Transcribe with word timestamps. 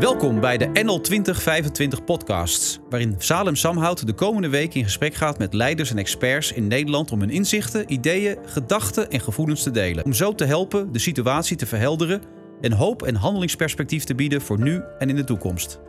Welkom 0.00 0.40
bij 0.40 0.58
de 0.58 0.82
NL 0.82 1.00
2025 1.00 2.04
podcasts, 2.04 2.80
waarin 2.90 3.14
Salem 3.18 3.56
Samhout 3.56 4.06
de 4.06 4.12
komende 4.12 4.48
week 4.48 4.74
in 4.74 4.84
gesprek 4.84 5.14
gaat 5.14 5.38
met 5.38 5.54
leiders 5.54 5.90
en 5.90 5.98
experts 5.98 6.52
in 6.52 6.66
Nederland 6.66 7.12
om 7.12 7.20
hun 7.20 7.30
inzichten, 7.30 7.92
ideeën, 7.92 8.38
gedachten 8.44 9.10
en 9.10 9.20
gevoelens 9.20 9.62
te 9.62 9.70
delen. 9.70 10.04
Om 10.04 10.12
zo 10.12 10.34
te 10.34 10.44
helpen 10.44 10.92
de 10.92 10.98
situatie 10.98 11.56
te 11.56 11.66
verhelderen 11.66 12.22
en 12.60 12.72
hoop 12.72 13.02
en 13.02 13.14
handelingsperspectief 13.14 14.04
te 14.04 14.14
bieden 14.14 14.42
voor 14.42 14.60
nu 14.60 14.82
en 14.98 15.08
in 15.08 15.16
de 15.16 15.24
toekomst. 15.24 15.80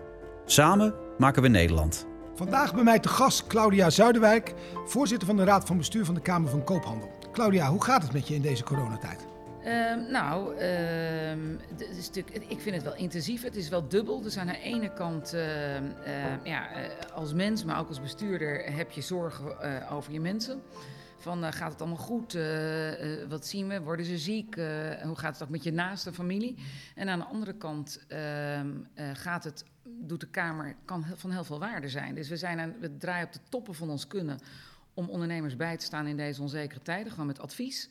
Samen 0.46 0.94
maken 1.18 1.42
we 1.42 1.48
Nederland. 1.48 2.08
Vandaag 2.36 2.74
bij 2.74 2.84
mij 2.84 3.00
te 3.00 3.10
gast 3.10 3.48
Claudia 3.48 3.90
Zuiderwijk, 3.90 4.54
voorzitter 4.86 5.28
van 5.28 5.38
de 5.38 5.44
Raad 5.44 5.68
van 5.68 5.78
Bestuur 5.78 6.06
van 6.06 6.16
de 6.16 6.22
Kamer 6.22 6.50
van 6.50 6.64
Koophandel. 6.64 7.10
Claudia, 7.32 7.70
hoe 7.70 7.84
gaat 7.84 8.04
het 8.04 8.14
met 8.14 8.28
je 8.28 8.36
in 8.36 8.42
deze 8.42 8.64
coronatijd? 8.64 9.26
Ehm, 9.64 10.12
nou, 10.12 10.58
ehm, 10.58 11.56
het 11.70 11.98
is 11.98 12.10
ik 12.48 12.60
vind 12.60 12.76
het 12.76 12.84
wel 12.84 12.96
intensief. 12.96 13.44
Het 13.44 13.56
is 13.56 13.70
wel 13.70 13.88
dubbel. 13.88 14.22
Dus 14.22 14.38
aan 14.38 14.48
de 14.48 14.60
ene 14.60 14.94
kant, 14.94 15.34
ehm, 15.34 15.84
ja, 16.44 16.72
eh, 16.74 17.12
als 17.14 17.34
mens, 17.34 17.64
maar 17.64 17.80
ook 17.80 17.88
als 17.88 18.02
bestuurder, 18.02 18.74
heb 18.74 18.92
je 18.92 19.02
zorgen 19.02 19.62
eh, 19.62 19.94
over 19.94 20.14
je 20.14 20.20
mensen. 20.20 20.62
Van 21.18 21.44
eh, 21.44 21.52
gaat 21.52 21.72
het 21.72 21.82
allemaal 21.82 21.98
goed? 21.98 22.38
wat 23.30 23.48
zien 23.48 23.68
we? 23.68 23.82
Worden 23.82 24.06
ze 24.06 24.18
ziek? 24.18 24.56
hoe 25.04 25.18
gaat 25.18 25.34
het 25.34 25.44
ook 25.44 25.50
met 25.50 25.64
je 25.64 25.72
naaste 25.72 26.14
familie? 26.14 26.56
En 26.96 27.10
aan 27.10 27.20
de 27.20 27.26
andere 27.26 27.54
kant 27.54 28.06
gaat 29.14 29.44
het, 29.44 29.64
doet 29.84 30.20
de 30.20 30.28
Kamer, 30.28 30.76
kan 30.86 31.06
van 31.16 31.32
heel 31.32 31.44
veel 31.44 31.60
waarde 31.60 31.90
zijn. 31.90 32.16
Dus 32.16 32.30
we, 32.30 32.38
zijn 32.38 32.60
aan, 32.60 32.76
we 32.80 32.98
draaien 32.98 33.26
op 33.26 33.34
de 33.34 33.40
toppen 33.50 33.76
van 33.76 33.90
ons 33.90 34.08
kunnen 34.08 34.40
om 34.94 35.10
ondernemers 35.10 35.56
bij 35.56 35.78
te 35.78 35.86
staan 35.86 36.08
in 36.08 36.18
deze 36.18 36.42
onzekere 36.42 36.82
tijden, 36.82 37.12
gewoon 37.12 37.28
met 37.28 37.40
advies. 37.40 37.90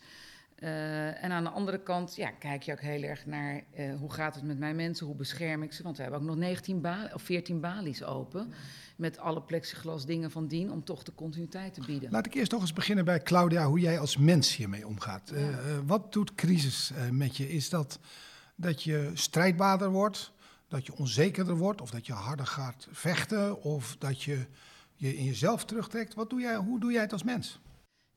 Uh, 0.61 1.25
en 1.25 1.31
aan 1.31 1.45
de 1.45 1.51
andere 1.51 1.83
kant 1.83 2.17
ja, 2.17 2.31
kijk 2.31 2.63
je 2.63 2.73
ook 2.73 2.81
heel 2.81 3.03
erg 3.03 3.27
naar 3.27 3.63
uh, 3.79 3.95
hoe 3.95 4.13
gaat 4.13 4.35
het 4.35 4.45
met 4.45 4.59
mijn 4.59 4.77
mensen, 4.77 5.07
hoe 5.07 5.15
bescherm 5.15 5.63
ik 5.63 5.73
ze. 5.73 5.83
Want 5.83 5.97
we 5.97 6.03
hebben 6.03 6.21
ook 6.21 6.27
nog 6.27 6.37
19 6.37 6.87
of 7.15 7.23
14 7.23 7.61
balies 7.61 8.03
open. 8.05 8.53
Met 8.97 9.19
alle 9.19 9.43
plexiglas 9.43 10.07
dingen 10.07 10.31
van 10.31 10.47
dien 10.47 10.71
om 10.71 10.85
toch 10.85 11.03
de 11.03 11.15
continuïteit 11.15 11.75
te 11.75 11.81
bieden. 11.87 12.11
Laat 12.11 12.27
ik 12.27 12.35
eerst 12.35 12.53
nog 12.53 12.61
eens 12.61 12.73
beginnen 12.73 13.05
bij 13.05 13.23
Claudia, 13.23 13.67
hoe 13.67 13.81
jij 13.81 13.99
als 13.99 14.17
mens 14.17 14.57
hiermee 14.57 14.87
omgaat. 14.87 15.31
Ja. 15.35 15.39
Uh, 15.39 15.55
wat 15.87 16.13
doet 16.13 16.35
crisis 16.35 16.93
met 17.11 17.37
je? 17.37 17.51
Is 17.51 17.69
dat 17.69 17.99
dat 18.55 18.83
je 18.83 19.11
strijdbaarder 19.15 19.91
wordt, 19.91 20.33
dat 20.69 20.87
je 20.87 20.97
onzekerder 20.97 21.57
wordt, 21.57 21.81
of 21.81 21.91
dat 21.91 22.07
je 22.07 22.13
harder 22.13 22.47
gaat 22.47 22.89
vechten, 22.91 23.63
of 23.63 23.97
dat 23.99 24.23
je 24.23 24.47
je 24.95 25.17
in 25.17 25.25
jezelf 25.25 25.65
terugtrekt? 25.65 26.15
Wat 26.15 26.31
doe 26.31 26.41
jij, 26.41 26.57
hoe 26.57 26.81
doe 26.81 26.93
jij 26.93 27.03
het 27.03 27.13
als 27.13 27.23
mens? 27.23 27.61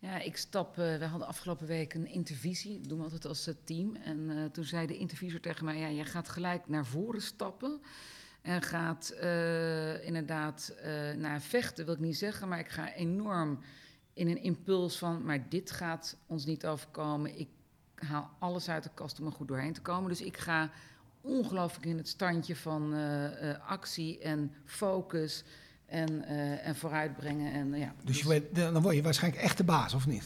Ja, 0.04 0.20
ik 0.20 0.38
stap. 0.38 0.78
Uh, 0.78 0.98
we 0.98 1.06
hadden 1.06 1.28
afgelopen 1.28 1.68
week 1.68 1.94
een 1.94 2.08
intervisie. 2.08 2.80
Dat 2.80 2.90
doen 2.90 2.98
we 2.98 3.04
altijd 3.04 3.26
als 3.26 3.48
uh, 3.48 3.54
team. 3.64 3.96
En 3.96 4.20
uh, 4.20 4.46
toen 4.46 4.64
zei 4.64 4.88
de 4.88 4.98
intervisor 4.98 5.40
tegen 5.40 5.66
mij: 5.66 5.78
Ja, 5.78 5.88
je 5.88 6.06
gaat 6.06 6.30
gelijk 6.30 6.68
naar 6.68 6.86
voren 6.86 7.22
stappen. 7.22 7.82
En 8.42 8.62
gaat 8.62 9.16
inderdaad 10.02 10.76
naar 11.18 11.42
vechten, 11.42 11.86
wil 11.86 11.94
ik 11.94 12.00
niet 12.00 12.18
zeggen. 12.18 12.48
Maar 12.48 12.60
ik 12.60 12.70
ga 12.70 12.94
enorm 12.94 13.60
in 14.14 14.28
een 14.28 14.42
impuls 14.42 14.98
van: 14.98 15.26
Maar 15.26 15.50
dit 15.50 15.72
gaat 15.72 16.18
ons 16.28 16.46
niet 16.46 16.66
overkomen. 16.66 17.40
Ik 17.40 17.50
haal 17.96 18.30
alles 18.40 18.70
uit 18.70 18.84
de 18.84 18.92
kast 18.94 19.20
om 19.20 19.26
er 19.26 19.32
goed 19.32 19.48
doorheen 19.48 19.74
te 19.74 19.82
komen. 19.82 20.10
Dus 20.10 20.22
ik 20.22 20.38
ga 20.38 20.72
ongelooflijk 21.22 21.86
in 21.86 21.98
het 21.98 22.08
standje 22.08 22.56
van 22.56 22.94
actie 23.68 24.20
en 24.20 24.54
focus 24.66 25.44
en, 25.86 26.10
uh, 26.12 26.68
en 26.68 26.76
vooruitbrengen. 26.76 27.54
En, 27.54 27.74
ja, 27.74 27.94
dus, 28.04 28.20
je 28.20 28.28
weet, 28.28 28.56
dan 28.56 28.82
word 28.82 28.96
je 28.96 29.02
waarschijnlijk 29.02 29.44
echt 29.44 29.58
de 29.58 29.64
baas, 29.64 29.94
of 29.94 30.08
niet? 30.08 30.24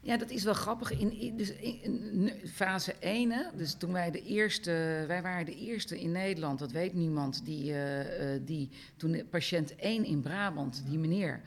Ja, 0.00 0.16
dat 0.16 0.30
is 0.30 0.44
wel 0.44 0.54
grappig. 0.54 0.90
In, 0.90 1.36
dus 1.36 1.52
in, 1.52 2.32
fase 2.52 2.94
1, 3.00 3.30
hè, 3.30 3.42
dus 3.56 3.74
toen 3.74 3.92
wij 3.92 4.10
de 4.10 4.22
eerste, 4.22 5.04
wij 5.06 5.22
waren 5.22 5.46
de 5.46 5.56
eerste 5.56 6.00
in 6.00 6.12
Nederland, 6.12 6.58
dat 6.58 6.72
weet 6.72 6.94
niemand, 6.94 7.44
die, 7.44 7.70
uh, 7.70 8.34
uh, 8.34 8.40
die 8.44 8.70
toen 8.96 9.22
patiënt 9.30 9.76
1 9.76 10.04
in 10.04 10.20
Brabant, 10.20 10.82
die 10.86 10.98
meneer 10.98 11.40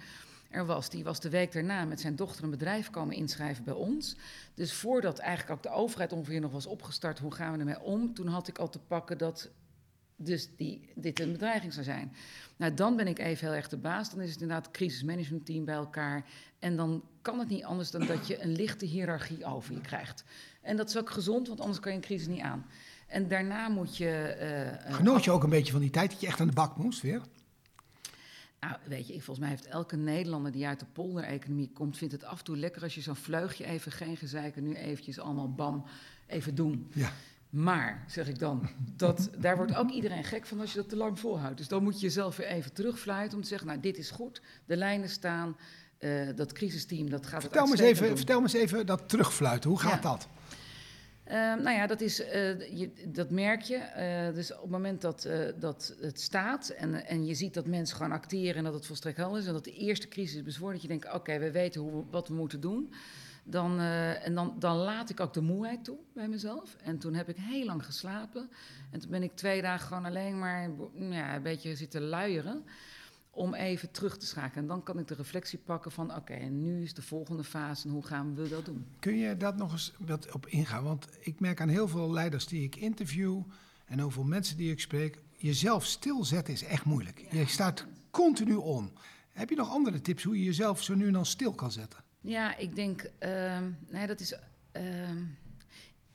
er 0.52 0.66
was, 0.66 0.90
die 0.90 1.03
was 1.03 1.20
de 1.20 1.30
week 1.30 1.52
daarna 1.52 1.86
met 1.86 2.00
zijn 2.00 2.16
dochter 2.16 2.44
een 2.44 2.50
bedrijf 2.50 2.90
komen 2.90 3.16
inschrijven 3.16 3.63
bij 3.63 3.74
ons. 3.74 4.16
Dus 4.53 4.74
voordat 4.74 5.19
eigenlijk 5.19 5.52
ook 5.52 5.63
de 5.63 5.80
overheid 5.80 6.13
ongeveer 6.13 6.40
nog 6.40 6.52
was 6.52 6.66
opgestart, 6.66 7.19
hoe 7.19 7.34
gaan 7.34 7.53
we 7.53 7.59
ermee 7.59 7.81
om, 7.81 8.13
toen 8.13 8.28
had 8.28 8.47
ik 8.47 8.57
al 8.57 8.69
te 8.69 8.80
pakken 8.80 9.18
dat 9.18 9.50
dus 10.26 10.50
die, 10.58 10.90
dit 10.96 11.20
een 11.20 11.32
bedreiging 11.32 11.74
zou 11.74 11.86
zijn. 11.86 12.14
Nou, 12.56 12.74
dan 12.74 12.96
ben 12.96 13.08
ik 13.08 13.20
even 13.20 13.48
heel 13.48 13.56
erg 13.56 13.70
de 13.70 13.78
baas. 13.78 14.09
Dan 14.09 14.22
is 14.22 14.32
het 14.32 14.42
inderdaad 14.42 14.66
het 14.66 14.76
crisismanagementteam 14.76 15.66
bij 15.66 15.76
elkaar. 15.76 16.26
En 16.59 16.76
dan 16.76 17.04
kan 17.22 17.40
het 17.40 17.50
niet 17.50 17.64
anders 17.64 17.92
dan 17.92 18.06
dat 18.06 18.28
je 18.28 18.44
een 18.44 18.52
lichte 18.52 18.86
hiërarchie 18.86 19.46
over 19.46 19.74
je 19.74 19.81
krijgt. 19.81 20.24
En 20.62 20.78
dat 20.78 20.90
is 20.90 20.98
ook 20.98 21.10
gezond, 21.10 21.48
want 21.48 21.60
anders 21.60 21.80
kan 21.80 21.92
je 21.92 21.98
een 21.98 22.04
crisis 22.04 22.28
niet 22.28 22.42
aan. 22.42 22.66
En 23.08 23.28
daarna 23.28 23.70
moet 23.70 23.98
je. 23.98 24.38
Uh, 24.88 24.96
Genoot 24.96 25.24
je 25.24 25.31
ook 25.31 25.44
een 25.44 25.50
beetje 25.50 25.72
van 25.72 25.81
die 25.81 25.90
tijd 25.90 26.12
dat 26.12 26.22
je 26.22 26.28
echt 26.28 26.40
aan 26.40 26.48
de 26.48 26.54
bak 26.54 26.78
moest 26.78 27.02
weer? 27.02 27.22
Nou, 28.60 28.76
weet 28.86 29.08
je, 29.08 29.14
volgens 29.14 29.40
mij 29.40 29.50
heeft 29.50 29.66
elke 29.66 29.96
Nederlander 29.96 30.52
die 30.52 30.68
uit 30.68 30.80
de 30.80 30.86
poldereconomie 30.86 31.70
komt, 31.74 31.98
vindt 31.98 32.14
het 32.14 32.24
af 32.24 32.38
en 32.38 32.44
toe 32.44 32.58
lekker 32.58 32.84
als 32.84 32.96
je 32.96 33.02
zo'n 33.02 33.16
vleugje 33.16 33.66
even, 33.66 33.92
geen 33.92 34.18
gezeiken, 34.18 34.64
nu 34.64 34.76
eventjes 34.76 35.20
allemaal 35.20 35.54
bam, 35.54 35.86
even 36.28 36.56
doen. 36.56 36.92
Ja. 36.94 37.12
Maar, 37.51 38.03
zeg 38.07 38.28
ik 38.28 38.39
dan, 38.39 38.69
dat, 38.95 39.29
daar 39.38 39.56
wordt 39.56 39.75
ook 39.75 39.89
iedereen 39.89 40.23
gek 40.23 40.45
van 40.45 40.59
als 40.59 40.72
je 40.72 40.78
dat 40.78 40.89
te 40.89 40.95
lang 40.95 41.19
volhoudt. 41.19 41.57
Dus 41.57 41.67
dan 41.67 41.84
moet 41.84 42.00
je 42.00 42.06
jezelf 42.06 42.38
weer 42.38 42.47
even 42.47 42.73
terugfluiten 42.73 43.38
om 43.38 43.44
te 43.44 43.50
zeggen, 43.50 43.67
nou, 43.67 43.79
dit 43.79 43.97
is 43.97 44.12
goed, 44.12 44.41
de 44.66 44.78
lijnen 44.78 45.09
staan, 45.09 45.57
uh, 46.00 46.35
dat 46.35 46.53
crisisteam, 46.53 47.09
dat 47.09 47.25
gaat 47.25 47.41
vertel 47.41 47.67
het 47.67 47.79
me 47.79 47.85
eens 47.85 48.00
even, 48.00 48.17
Vertel 48.17 48.38
me 48.38 48.44
eens 48.44 48.53
even 48.53 48.85
dat 48.85 49.09
terugfluiten, 49.09 49.69
hoe 49.69 49.79
gaat 49.79 50.03
ja. 50.03 50.09
dat? 50.09 50.28
Uh, 51.28 51.34
nou 51.35 51.69
ja, 51.69 51.88
dat, 51.88 52.01
is, 52.01 52.19
uh, 52.19 52.29
je, 52.78 52.91
dat 53.07 53.29
merk 53.29 53.62
je. 53.62 53.75
Uh, 53.75 54.35
dus 54.35 54.53
op 54.53 54.62
het 54.62 54.72
moment 54.72 55.01
dat, 55.01 55.29
dat 55.59 55.95
het 56.01 56.22
staat 56.22 56.69
en, 56.69 57.06
en 57.06 57.25
je 57.25 57.33
ziet 57.33 57.53
dat 57.53 57.66
mensen 57.66 57.95
gewoon 57.95 58.12
acteren 58.12 58.56
en 58.56 58.63
dat 58.63 58.73
het 58.73 58.85
volstrekt 58.85 59.18
helder 59.18 59.39
is 59.39 59.47
en 59.47 59.53
dat 59.53 59.63
de 59.63 59.73
eerste 59.73 60.07
crisis 60.07 60.44
is 60.44 60.57
dat 60.57 60.81
je 60.81 60.88
denkt, 60.88 61.13
oké, 61.13 61.39
we 61.39 61.51
weten 61.51 61.81
hoe, 61.81 62.03
wat 62.09 62.28
we 62.28 62.33
moeten 62.33 62.62
doen. 62.62 62.94
Dan, 63.51 63.79
uh, 63.79 64.25
en 64.25 64.35
dan, 64.35 64.56
dan 64.59 64.78
laat 64.78 65.09
ik 65.09 65.19
ook 65.19 65.34
de 65.34 65.41
moeheid 65.41 65.84
toe 65.84 65.97
bij 66.13 66.28
mezelf. 66.28 66.75
En 66.84 66.97
toen 66.97 67.13
heb 67.13 67.29
ik 67.29 67.35
heel 67.38 67.66
lang 67.66 67.85
geslapen. 67.85 68.50
En 68.91 69.00
toen 69.00 69.09
ben 69.09 69.23
ik 69.23 69.35
twee 69.35 69.62
dagen 69.62 69.88
gewoon 69.88 70.06
alleen 70.06 70.39
maar 70.39 70.69
ja, 70.94 71.35
een 71.35 71.41
beetje 71.41 71.75
zitten 71.75 72.01
luieren. 72.01 72.66
Om 73.34 73.53
even 73.53 73.91
terug 73.91 74.17
te 74.17 74.25
schakelen. 74.25 74.63
En 74.63 74.67
dan 74.67 74.84
kan 74.84 75.00
ik 75.00 75.07
de 75.07 75.16
reflectie 75.16 75.59
pakken 75.59 75.91
van: 75.91 76.09
oké, 76.09 76.19
okay, 76.19 76.47
nu 76.47 76.84
is 76.84 76.94
de 76.94 77.01
volgende 77.01 77.44
fase 77.44 77.88
en 77.88 77.94
hoe 77.94 78.06
gaan 78.06 78.35
we 78.35 78.50
dat 78.50 78.66
doen? 78.66 78.85
Kun 79.00 79.17
je 79.17 79.38
dat 79.38 79.57
nog 79.57 79.72
eens 79.72 79.94
wat 80.00 80.31
op 80.31 80.47
ingaan? 80.47 80.83
Want 80.83 81.07
ik 81.19 81.39
merk 81.39 81.62
aan 81.62 81.69
heel 81.69 81.88
veel 81.88 82.12
leiders 82.12 82.47
die 82.47 82.63
ik 82.63 82.75
interview 82.75 83.41
en 83.85 84.00
hoeveel 84.00 84.23
mensen 84.23 84.57
die 84.57 84.72
ik 84.72 84.79
spreek, 84.79 85.19
jezelf 85.38 85.85
stilzetten 85.85 86.53
is 86.53 86.63
echt 86.63 86.85
moeilijk. 86.85 87.25
Ja. 87.29 87.39
Je 87.39 87.45
staat 87.45 87.85
continu 88.12 88.53
om. 88.53 88.91
Heb 89.31 89.50
je 89.50 89.56
nog 89.56 89.69
andere 89.69 90.01
tips 90.01 90.23
hoe 90.23 90.38
je 90.38 90.44
jezelf 90.44 90.83
zo 90.83 90.95
nu 90.95 91.07
en 91.07 91.13
dan 91.13 91.25
stil 91.25 91.53
kan 91.53 91.72
zetten? 91.72 92.03
Ja, 92.22 92.58
ik 92.58 92.76
denk, 92.76 93.09
uh, 93.20 93.59
nee, 93.88 94.08
dat 94.08 94.20
is. 94.20 94.34
Uh, 94.78 95.09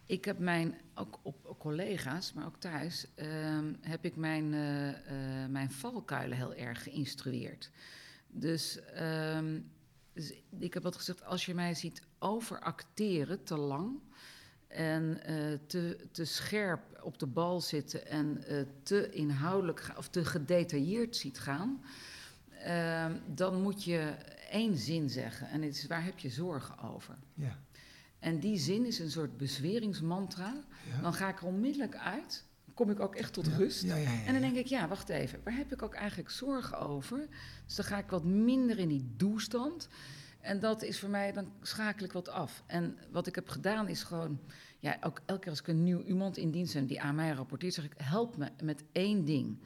ik 0.06 0.24
heb 0.24 0.38
mijn, 0.38 0.74
ook 0.94 1.18
op, 1.22 1.56
collega's, 1.58 2.32
maar 2.32 2.46
ook 2.46 2.56
thuis, 2.56 3.06
uh, 3.16 3.58
heb 3.80 4.04
ik 4.04 4.16
mijn, 4.16 4.52
uh, 4.52 5.46
mijn 5.48 5.70
valkuilen 5.70 6.36
heel 6.36 6.54
erg 6.54 6.82
geïnstrueerd. 6.82 7.70
Dus, 8.28 8.80
ehm, 8.84 9.60
dus, 10.12 10.32
ik 10.58 10.74
heb 10.74 10.82
wat 10.82 10.96
gezegd, 10.96 11.24
als 11.24 11.46
je 11.46 11.54
mij 11.54 11.74
ziet 11.74 12.02
overacteren 12.18 13.44
te 13.44 13.56
lang 13.56 13.98
en 14.68 15.20
te, 15.66 16.08
te 16.12 16.24
scherp 16.24 17.00
op 17.02 17.18
de 17.18 17.26
bal 17.26 17.60
zitten 17.60 18.06
en 18.06 18.44
te 18.82 19.10
inhoudelijk 19.10 19.92
of 19.96 20.08
te 20.08 20.24
gedetailleerd 20.24 21.16
ziet 21.16 21.38
gaan, 21.38 21.84
ehm, 22.62 23.18
dan 23.34 23.62
moet 23.62 23.84
je 23.84 24.14
één 24.50 24.76
zin 24.76 25.10
zeggen. 25.10 25.48
En 25.48 25.62
het 25.62 25.76
is 25.76 25.86
waar 25.86 26.04
heb 26.04 26.18
je 26.18 26.30
zorgen 26.30 26.78
over? 26.78 27.16
Ja. 27.34 27.58
En 28.18 28.38
die 28.38 28.58
zin 28.58 28.86
is 28.86 28.98
een 28.98 29.10
soort 29.10 29.36
bezweringsmantra. 29.36 30.54
Ja. 30.90 31.00
Dan 31.00 31.14
ga 31.14 31.28
ik 31.28 31.38
er 31.40 31.46
onmiddellijk 31.46 31.96
uit. 31.96 32.44
Kom 32.74 32.90
ik 32.90 33.00
ook 33.00 33.14
echt 33.14 33.32
tot 33.32 33.46
ja. 33.46 33.56
rust. 33.56 33.82
Ja, 33.82 33.96
en 33.96 34.32
dan 34.32 34.40
denk 34.40 34.56
ik, 34.56 34.66
ja, 34.66 34.88
wacht 34.88 35.08
even. 35.08 35.40
Waar 35.44 35.56
heb 35.56 35.72
ik 35.72 35.82
ook 35.82 35.94
eigenlijk 35.94 36.30
zorgen 36.30 36.78
over? 36.78 37.28
Dus 37.66 37.74
dan 37.74 37.84
ga 37.84 37.98
ik 37.98 38.10
wat 38.10 38.24
minder 38.24 38.78
in 38.78 38.88
die 38.88 39.12
doestand. 39.16 39.88
En 40.40 40.60
dat 40.60 40.82
is 40.82 40.98
voor 40.98 41.08
mij, 41.08 41.32
dan 41.32 41.52
schakel 41.62 42.04
ik 42.04 42.12
wat 42.12 42.28
af. 42.28 42.62
En 42.66 42.98
wat 43.10 43.26
ik 43.26 43.34
heb 43.34 43.48
gedaan 43.48 43.88
is 43.88 44.02
gewoon, 44.02 44.40
ja, 44.78 44.96
ook 45.00 45.20
elke 45.26 45.40
keer 45.40 45.50
als 45.50 45.60
ik 45.60 45.68
een 45.68 45.82
nieuw 45.82 46.02
iemand 46.02 46.36
in 46.36 46.50
dienst 46.50 46.72
heb 46.74 46.88
die 46.88 47.00
aan 47.00 47.14
mij 47.14 47.30
rapporteert, 47.30 47.74
zeg 47.74 47.84
ik, 47.84 47.94
help 47.96 48.36
me 48.36 48.50
met 48.62 48.84
één 48.92 49.24
ding. 49.24 49.58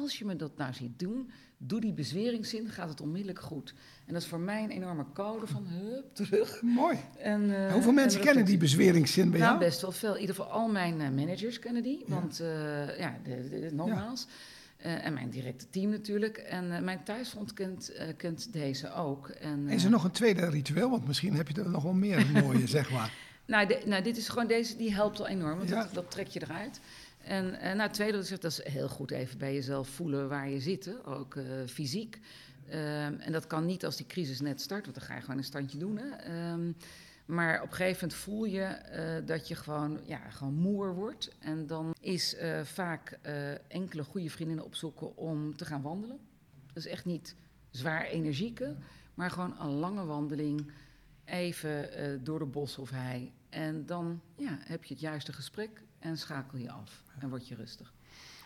Als 0.00 0.18
je 0.18 0.24
me 0.24 0.36
dat 0.36 0.56
nou 0.56 0.72
ziet 0.72 0.98
doen, 0.98 1.30
doe 1.66 1.80
die 1.80 1.92
bezweringszin, 1.92 2.68
gaat 2.68 2.88
het 2.88 3.00
onmiddellijk 3.00 3.40
goed. 3.40 3.74
En 4.06 4.12
dat 4.12 4.22
is 4.22 4.28
voor 4.28 4.40
mij 4.40 4.62
een 4.62 4.70
enorme 4.70 5.04
code 5.14 5.46
van 5.46 5.66
hup, 5.66 6.04
terug. 6.12 6.62
Mooi. 6.62 6.98
En, 7.18 7.42
uh, 7.42 7.72
Hoeveel 7.72 7.92
mensen 7.92 8.20
kennen 8.20 8.44
die 8.44 8.56
bezweringszin 8.56 9.30
bij 9.30 9.40
nou, 9.40 9.52
jou? 9.52 9.64
best 9.64 9.80
wel 9.80 9.92
veel. 9.92 10.14
In 10.14 10.20
ieder 10.20 10.34
geval 10.34 10.50
al 10.50 10.68
mijn 10.68 11.00
uh, 11.00 11.08
managers 11.08 11.58
kennen 11.58 11.82
die. 11.82 12.04
Ja. 12.06 12.14
Want 12.14 12.40
uh, 12.40 12.98
ja, 12.98 13.18
de, 13.24 13.48
de, 13.48 13.60
de, 13.60 13.74
nogmaals. 13.74 14.26
Ja. 14.82 15.00
en 15.00 15.12
mijn 15.12 15.30
directe 15.30 15.70
team 15.70 15.90
natuurlijk. 15.90 16.36
En 16.36 16.84
mijn 16.84 17.04
thuisfront 17.04 17.52
kent, 17.52 17.92
kent 18.16 18.52
deze 18.52 18.92
ook. 18.92 19.28
En, 19.28 19.68
is 19.68 19.84
er 19.84 19.90
nog 19.90 20.04
een 20.04 20.10
tweede 20.10 20.50
ritueel? 20.50 20.90
Want 20.90 21.06
misschien 21.06 21.34
heb 21.34 21.48
je 21.48 21.62
er 21.62 21.70
nog 21.70 21.82
wel 21.82 21.92
meer 21.92 22.26
mooie, 22.32 22.66
zeg 22.78 22.90
maar. 22.90 23.12
Nou, 23.46 23.66
de, 23.66 23.82
nou, 23.86 24.02
dit 24.02 24.16
is 24.16 24.28
gewoon 24.28 24.46
deze, 24.46 24.76
die 24.76 24.94
helpt 24.94 25.20
al 25.20 25.26
enorm. 25.26 25.56
Want 25.56 25.68
ja. 25.68 25.82
dat, 25.82 25.94
dat 25.94 26.10
trek 26.10 26.26
je 26.26 26.42
eruit. 26.42 26.80
En 27.24 27.44
uh, 27.44 27.60
nou, 27.60 27.80
het 27.80 27.92
tweede 27.92 28.28
dat 28.28 28.44
is 28.44 28.64
heel 28.64 28.88
goed 28.88 29.10
even 29.10 29.38
bij 29.38 29.54
jezelf 29.54 29.88
voelen 29.88 30.28
waar 30.28 30.48
je 30.48 30.60
zit, 30.60 31.04
ook 31.04 31.34
uh, 31.34 31.44
fysiek. 31.66 32.20
Um, 32.68 33.18
en 33.18 33.32
dat 33.32 33.46
kan 33.46 33.66
niet 33.66 33.84
als 33.84 33.96
die 33.96 34.06
crisis 34.06 34.40
net 34.40 34.60
start, 34.60 34.84
want 34.84 34.96
dan 34.96 35.04
ga 35.04 35.14
je 35.14 35.20
gewoon 35.20 35.36
een 35.36 35.44
standje 35.44 35.78
doen. 35.78 35.98
Hè? 35.98 36.50
Um, 36.52 36.76
maar 37.26 37.62
op 37.62 37.68
een 37.68 37.74
gegeven 37.74 38.00
moment 38.00 38.18
voel 38.18 38.44
je 38.44 38.78
uh, 39.20 39.26
dat 39.26 39.48
je 39.48 39.54
gewoon, 39.54 40.00
ja, 40.04 40.30
gewoon 40.30 40.54
moer 40.54 40.94
wordt. 40.94 41.30
En 41.38 41.66
dan 41.66 41.94
is 42.00 42.36
vaak 42.62 43.18
enkele 43.68 44.04
goede 44.04 44.30
vriendinnen 44.30 44.64
opzoeken 44.64 45.16
om 45.16 45.56
te 45.56 45.64
gaan 45.64 45.82
wandelen. 45.82 46.18
Is 46.74 46.86
echt 46.86 47.04
niet 47.04 47.34
zwaar 47.70 48.04
energieke, 48.04 48.76
maar 49.14 49.30
gewoon 49.30 49.60
een 49.60 49.72
lange 49.72 50.04
wandeling. 50.04 50.70
Even 51.24 51.88
door 52.24 52.38
de 52.38 52.44
bos 52.44 52.78
of 52.78 52.90
hei. 52.90 53.32
En 53.48 53.86
dan 53.86 54.20
ja, 54.36 54.58
heb 54.60 54.84
je 54.84 54.94
het 54.94 55.02
juiste 55.02 55.32
gesprek 55.32 55.82
en 56.02 56.18
schakel 56.18 56.58
je 56.58 56.70
af 56.70 57.02
en 57.18 57.28
word 57.28 57.48
je 57.48 57.54
rustig. 57.54 57.92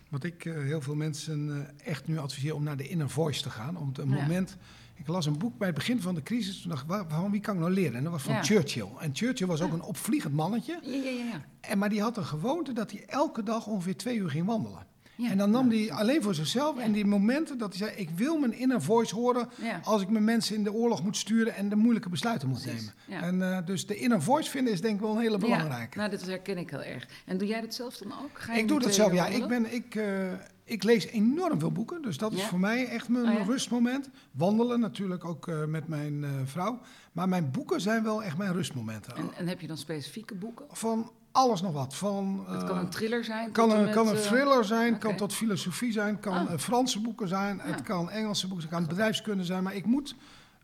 Wat 0.08 0.24
ik 0.24 0.44
uh, 0.44 0.54
heel 0.54 0.80
veel 0.80 0.94
mensen 0.94 1.48
uh, 1.48 1.88
echt 1.88 2.06
nu 2.06 2.18
adviseer 2.18 2.54
om 2.54 2.62
naar 2.62 2.76
de 2.76 2.88
inner 2.88 3.10
voice 3.10 3.42
te 3.42 3.50
gaan. 3.50 3.76
Om 3.76 3.92
een 3.94 4.08
ja. 4.08 4.14
moment. 4.14 4.56
Ik 4.94 5.06
las 5.06 5.26
een 5.26 5.38
boek 5.38 5.58
bij 5.58 5.66
het 5.66 5.76
begin 5.76 6.00
van 6.00 6.14
de 6.14 6.22
crisis. 6.22 6.60
Toen 6.60 6.70
dacht 6.70 6.90
ik, 6.90 7.04
van 7.08 7.30
wie 7.30 7.40
kan 7.40 7.54
ik 7.54 7.60
nou 7.60 7.72
leren? 7.72 7.94
En 7.94 8.02
dat 8.02 8.12
was 8.12 8.22
van 8.22 8.34
ja. 8.34 8.42
Churchill. 8.42 8.88
En 8.98 9.10
Churchill 9.14 9.46
was 9.46 9.60
ook 9.60 9.72
een 9.72 9.82
opvliegend 9.82 10.34
mannetje. 10.34 10.80
Ja, 10.82 10.94
ja, 10.94 11.10
ja. 11.10 11.44
En, 11.60 11.78
maar 11.78 11.88
die 11.88 12.00
had 12.00 12.16
een 12.16 12.24
gewoonte 12.24 12.72
dat 12.72 12.90
hij 12.90 13.04
elke 13.06 13.42
dag 13.42 13.66
ongeveer 13.66 13.96
twee 13.96 14.16
uur 14.16 14.30
ging 14.30 14.46
wandelen. 14.46 14.86
Ja, 15.16 15.30
en 15.30 15.38
dan 15.38 15.50
nam 15.50 15.70
hij 15.70 15.92
alleen 15.92 16.22
voor 16.22 16.34
zichzelf. 16.34 16.76
Ja. 16.76 16.82
En 16.82 16.92
die 16.92 17.04
momenten 17.04 17.58
dat 17.58 17.68
hij 17.68 17.88
zei: 17.88 18.00
Ik 18.00 18.10
wil 18.10 18.38
mijn 18.38 18.52
inner 18.52 18.82
voice 18.82 19.14
horen. 19.14 19.48
Ja. 19.62 19.80
als 19.82 20.02
ik 20.02 20.08
mijn 20.08 20.24
mensen 20.24 20.56
in 20.56 20.64
de 20.64 20.72
oorlog 20.72 21.02
moet 21.02 21.16
sturen. 21.16 21.54
en 21.54 21.68
de 21.68 21.76
moeilijke 21.76 22.08
besluiten 22.08 22.48
moet 22.48 22.62
Precies. 22.62 22.92
nemen. 23.06 23.22
En 23.22 23.38
uh, 23.40 23.66
dus 23.66 23.86
de 23.86 23.96
inner 23.96 24.22
voice 24.22 24.50
vinden 24.50 24.72
is 24.72 24.80
denk 24.80 24.94
ik 24.94 25.00
wel 25.00 25.10
een 25.10 25.20
hele 25.20 25.38
belangrijke. 25.38 25.98
nou, 25.98 26.10
dat 26.10 26.22
herken 26.22 26.58
ik 26.58 26.70
heel 26.70 26.82
erg. 26.82 27.08
En 27.24 27.38
doe 27.38 27.48
jij 27.48 27.60
dat 27.60 27.74
zelf 27.74 27.96
dan 27.96 28.12
ook? 28.12 28.38
Ga 28.38 28.54
je 28.54 28.60
ik 28.60 28.68
doe 28.68 28.80
dat 28.80 28.94
zelf, 28.94 29.12
ja. 29.12 29.26
Ik, 29.26 29.46
ben, 29.46 29.74
ik, 29.74 29.94
uh, 29.94 30.32
ik 30.64 30.82
lees 30.82 31.06
enorm 31.06 31.58
veel 31.58 31.72
boeken. 31.72 32.02
Dus 32.02 32.16
dat 32.16 32.32
is 32.32 32.42
voor 32.42 32.60
mij 32.60 32.86
echt 32.86 33.08
mijn 33.08 33.36
oh, 33.36 33.46
rustmoment. 33.46 34.08
Wandelen 34.30 34.80
natuurlijk 34.80 35.24
ook 35.24 35.46
uh, 35.46 35.64
met 35.64 35.88
mijn 35.88 36.24
vrouw. 36.44 36.80
Maar 37.12 37.28
mijn 37.28 37.50
boeken 37.50 37.80
zijn 37.80 38.02
wel 38.02 38.22
echt 38.22 38.36
mijn 38.36 38.52
rustmomenten. 38.52 39.16
En, 39.16 39.30
en 39.36 39.48
heb 39.48 39.60
je 39.60 39.66
dan 39.66 39.78
specifieke 39.78 40.34
boeken? 40.34 40.64
Van 40.70 41.10
alles 41.36 41.60
nog 41.62 41.72
wat. 41.72 41.94
Van, 41.94 42.44
het 42.48 42.64
kan 42.64 42.78
een 42.78 42.88
thriller 42.88 43.24
zijn? 43.24 43.52
Kan 43.52 43.70
een, 43.70 43.84
met, 43.84 43.94
kan 43.94 44.08
een 44.08 44.16
thriller 44.16 44.64
zijn, 44.64 44.86
okay. 44.88 44.98
kan 44.98 45.16
tot 45.16 45.32
filosofie 45.32 45.92
zijn, 45.92 46.20
kan 46.20 46.48
ah. 46.48 46.58
Franse 46.58 47.00
boeken 47.00 47.28
zijn, 47.28 47.60
het 47.60 47.82
kan 47.82 48.10
Engelse 48.10 48.46
boeken 48.46 48.68
zijn, 48.68 48.80
kan 48.80 48.88
bedrijfskunde 48.88 49.44
zijn. 49.44 49.62
Maar 49.62 49.74
ik 49.74 49.86
moet 49.86 50.14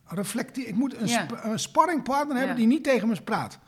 reflecteren, 0.04 0.68
ik 0.68 0.76
moet 0.76 0.96
een, 0.96 1.06
ja. 1.06 1.26
sp 1.28 1.40
een 1.42 1.58
sparringpartner 1.58 2.36
hebben 2.36 2.56
die 2.56 2.66
niet 2.66 2.84
tegen 2.84 3.08
me 3.08 3.22
praat. 3.22 3.58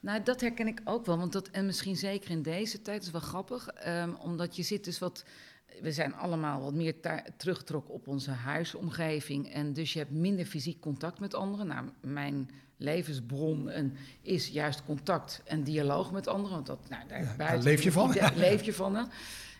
Nou, 0.00 0.22
dat 0.22 0.40
herken 0.40 0.66
ik 0.66 0.80
ook 0.84 1.06
wel. 1.06 1.18
Want 1.18 1.32
dat, 1.32 1.48
en 1.48 1.66
misschien 1.66 1.96
zeker 1.96 2.30
in 2.30 2.42
deze 2.42 2.82
tijd, 2.82 3.02
is 3.02 3.10
wel 3.10 3.20
grappig. 3.20 3.68
Um, 3.86 4.14
omdat 4.14 4.56
je 4.56 4.62
zit 4.62 4.84
dus 4.84 4.98
wat 4.98 5.24
we 5.80 5.92
zijn 5.92 6.14
allemaal 6.14 6.60
wat 6.60 6.74
meer 6.74 6.94
teruggetrokken 7.36 7.94
op 7.94 8.08
onze 8.08 8.30
huisomgeving. 8.30 9.52
En 9.52 9.72
dus 9.72 9.92
je 9.92 9.98
hebt 9.98 10.10
minder 10.10 10.46
fysiek 10.46 10.80
contact 10.80 11.20
met 11.20 11.34
anderen. 11.34 11.66
Nou, 11.66 11.86
mijn 12.00 12.50
levensbron 12.76 13.70
en 13.70 13.96
is 14.22 14.48
juist 14.48 14.84
contact 14.84 15.42
en 15.44 15.62
dialoog 15.62 16.12
met 16.12 16.26
anderen. 16.26 16.54
Want 16.54 16.66
dat, 16.66 16.88
nou, 16.88 17.02
daar, 17.08 17.22
ja, 17.22 17.34
daar 17.36 17.58
leef 17.58 17.82
je 17.82 17.92
van. 17.92 18.12
Daar 18.12 18.36
leef 18.46 18.62
je 18.62 18.72
van. 18.72 18.96
Hè? 18.96 19.02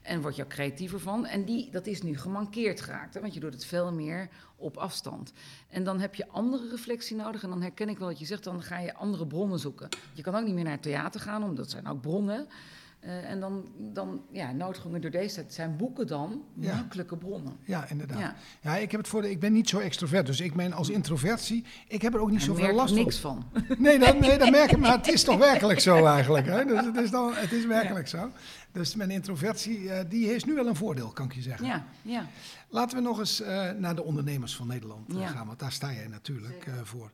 En 0.03 0.21
word 0.21 0.37
je 0.37 0.43
ook 0.43 0.49
creatiever 0.49 1.01
van. 1.01 1.27
En 1.27 1.45
die, 1.45 1.71
dat 1.71 1.87
is 1.87 2.03
nu 2.03 2.19
gemankeerd 2.19 2.81
geraakt. 2.81 3.15
Hè? 3.15 3.21
Want 3.21 3.35
je 3.35 3.41
doet 3.41 3.53
het 3.53 3.65
veel 3.65 3.93
meer 3.93 4.29
op 4.57 4.77
afstand. 4.77 5.33
En 5.69 5.85
dan 5.85 6.01
heb 6.01 6.15
je 6.15 6.29
andere 6.29 6.69
reflectie 6.69 7.17
nodig. 7.17 7.43
En 7.43 7.49
dan 7.49 7.63
herken 7.63 7.89
ik 7.89 7.99
wel 7.99 8.09
wat 8.09 8.19
je 8.19 8.25
zegt. 8.25 8.45
Dan 8.45 8.63
ga 8.63 8.79
je 8.79 8.95
andere 8.95 9.27
bronnen 9.27 9.59
zoeken. 9.59 9.89
Je 10.13 10.23
kan 10.23 10.35
ook 10.35 10.45
niet 10.45 10.55
meer 10.55 10.65
naar 10.65 10.73
het 10.73 10.83
theater 10.83 11.21
gaan, 11.21 11.43
omdat 11.43 11.57
dat 11.57 11.71
zijn 11.71 11.87
ook 11.87 12.01
bronnen. 12.01 12.49
Uh, 13.07 13.31
en 13.31 13.41
dan, 13.41 13.69
dan 13.79 14.23
ja, 14.31 14.53
noodgedwongen 14.53 15.01
door 15.01 15.11
deze 15.11 15.35
tijd 15.35 15.53
zijn 15.53 15.77
boeken 15.77 16.07
dan 16.07 16.43
ja. 16.55 16.75
makkelijke 16.75 17.17
bronnen. 17.17 17.57
Ja, 17.65 17.89
inderdaad. 17.89 18.19
Ja. 18.19 18.35
ja, 18.61 18.77
ik 18.77 18.91
heb 18.91 19.01
het 19.01 19.09
voor 19.09 19.23
de, 19.23 19.31
ik 19.31 19.41
ben 19.41 19.53
niet 19.53 19.69
zo 19.69 19.79
extrovert, 19.79 20.27
dus 20.27 20.41
ik 20.41 20.55
ben 20.55 20.73
als 20.73 20.89
introvertie, 20.89 21.65
ik 21.89 22.03
heb 22.03 22.15
er 22.15 22.21
ook 22.21 22.31
niet 22.31 22.43
zoveel 22.43 22.75
last 22.75 22.95
van. 22.95 23.03
niks 23.03 23.19
van. 23.19 23.45
Nee, 23.79 23.99
dan, 23.99 24.19
nee, 24.19 24.39
dat 24.39 24.51
merk 24.51 24.71
ik, 24.71 24.79
maar 24.79 24.97
het 24.97 25.09
is 25.09 25.23
toch 25.23 25.39
werkelijk 25.39 25.81
zo 25.81 26.05
eigenlijk. 26.05 26.47
Hè? 26.47 26.65
Dus 26.65 26.85
het 26.85 26.97
is, 26.97 27.11
dan, 27.11 27.35
het 27.35 27.53
is 27.53 27.67
werkelijk 27.67 28.09
ja. 28.09 28.19
zo. 28.19 28.31
Dus 28.73 28.95
mijn 28.95 29.11
introvertie, 29.11 29.81
uh, 29.81 29.99
die 30.09 30.27
heeft 30.27 30.47
nu 30.47 30.55
wel 30.55 30.67
een 30.67 30.77
voordeel, 30.77 31.09
kan 31.09 31.27
ik 31.27 31.33
je 31.33 31.43
zeggen. 31.43 31.67
Ja, 31.67 31.87
ja. 32.03 32.27
Laten 32.69 32.97
we 32.97 33.03
nog 33.03 33.19
eens 33.19 33.41
uh, 33.41 33.71
naar 33.71 33.95
de 33.95 34.05
ondernemers 34.05 34.57
van 34.57 34.67
Nederland 34.67 35.13
gaan, 35.13 35.47
want 35.47 35.59
daar 35.59 35.73
sta 35.73 35.93
jij 35.93 36.07
natuurlijk 36.07 36.71
voor. 36.83 37.11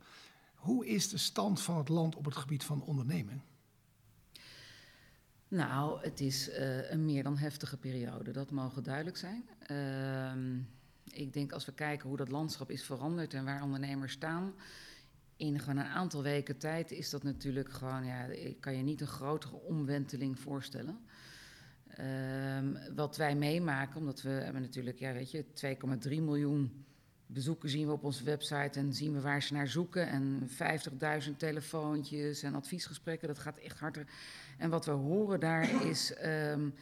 Hoe 0.54 0.86
is 0.86 1.08
de 1.08 1.18
stand 1.18 1.60
van 1.60 1.76
het 1.76 1.88
land 1.88 2.16
op 2.16 2.24
het 2.24 2.36
gebied 2.36 2.64
van 2.64 2.82
onderneming? 2.82 3.40
Nou, 5.52 6.02
het 6.02 6.20
is 6.20 6.48
uh, 6.48 6.90
een 6.90 7.04
meer 7.04 7.22
dan 7.22 7.36
heftige 7.36 7.76
periode, 7.76 8.30
dat 8.30 8.50
mogen 8.50 8.82
duidelijk 8.82 9.16
zijn. 9.16 9.44
Uh, 9.70 10.54
ik 11.04 11.32
denk 11.32 11.52
als 11.52 11.64
we 11.64 11.72
kijken 11.72 12.08
hoe 12.08 12.16
dat 12.16 12.28
landschap 12.28 12.70
is 12.70 12.84
veranderd 12.84 13.34
en 13.34 13.44
waar 13.44 13.62
ondernemers 13.62 14.12
staan. 14.12 14.54
In 15.36 15.58
gewoon 15.58 15.76
een 15.76 15.90
aantal 15.90 16.22
weken 16.22 16.58
tijd 16.58 16.90
is 16.90 17.10
dat 17.10 17.22
natuurlijk 17.22 17.72
gewoon, 17.72 18.04
ja, 18.04 18.24
ik 18.24 18.60
kan 18.60 18.76
je 18.76 18.82
niet 18.82 19.00
een 19.00 19.06
grotere 19.06 19.56
omwenteling 19.56 20.38
voorstellen. 20.38 20.98
Um, 22.58 22.78
wat 22.94 23.16
wij 23.16 23.36
meemaken, 23.36 24.00
omdat 24.00 24.22
we 24.22 24.30
hebben 24.30 24.62
natuurlijk, 24.62 24.98
ja, 24.98 25.12
weet 25.12 25.30
je, 25.30 25.44
2,3 26.08 26.08
miljoen 26.08 26.84
bezoeken 27.32 27.68
zien 27.68 27.86
we 27.86 27.92
op 27.92 28.04
onze 28.04 28.24
website 28.24 28.78
en 28.78 28.92
zien 28.94 29.12
we 29.12 29.20
waar 29.20 29.42
ze 29.42 29.52
naar 29.52 29.68
zoeken. 29.68 30.08
En 30.08 30.48
50.000 31.28 31.36
telefoontjes 31.36 32.42
en 32.42 32.54
adviesgesprekken, 32.54 33.28
dat 33.28 33.38
gaat 33.38 33.58
echt 33.58 33.78
harder. 33.78 34.06
En 34.58 34.70
wat 34.70 34.84
we 34.84 34.90
horen 34.90 35.40
daar 35.40 35.86
is 35.86 36.14
um, 36.24 36.74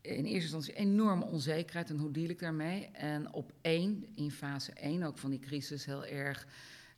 in 0.00 0.24
eerste 0.24 0.32
instantie 0.32 0.74
enorme 0.74 1.24
onzekerheid. 1.24 1.90
En 1.90 1.98
hoe 1.98 2.10
deal 2.10 2.28
ik 2.28 2.38
daarmee? 2.38 2.88
En 2.92 3.32
op 3.32 3.52
één, 3.60 4.06
in 4.14 4.30
fase 4.30 4.72
1 4.72 5.02
ook 5.02 5.18
van 5.18 5.30
die 5.30 5.40
crisis, 5.40 5.84
heel 5.84 6.04
erg... 6.06 6.46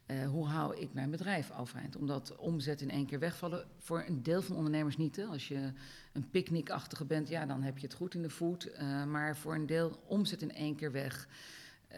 Uh, 0.06 0.26
hoe 0.26 0.46
hou 0.46 0.76
ik 0.76 0.92
mijn 0.92 1.10
bedrijf 1.10 1.50
overeind? 1.50 1.96
Omdat 1.96 2.36
omzet 2.36 2.80
in 2.80 2.90
één 2.90 3.06
keer 3.06 3.18
wegvallen. 3.18 3.66
Voor 3.78 4.04
een 4.06 4.22
deel 4.22 4.42
van 4.42 4.56
ondernemers 4.56 4.96
niet. 4.96 5.24
Als 5.30 5.48
je 5.48 5.72
een 6.12 6.30
picknickachtige 6.30 7.04
bent, 7.04 7.28
ja, 7.28 7.46
dan 7.46 7.62
heb 7.62 7.78
je 7.78 7.86
het 7.86 7.94
goed 7.94 8.14
in 8.14 8.22
de 8.22 8.30
voet. 8.30 8.68
Uh, 8.68 9.04
maar 9.04 9.36
voor 9.36 9.54
een 9.54 9.66
deel 9.66 10.02
omzet 10.06 10.42
in 10.42 10.54
één 10.54 10.76
keer 10.76 10.92
weg. 10.92 11.28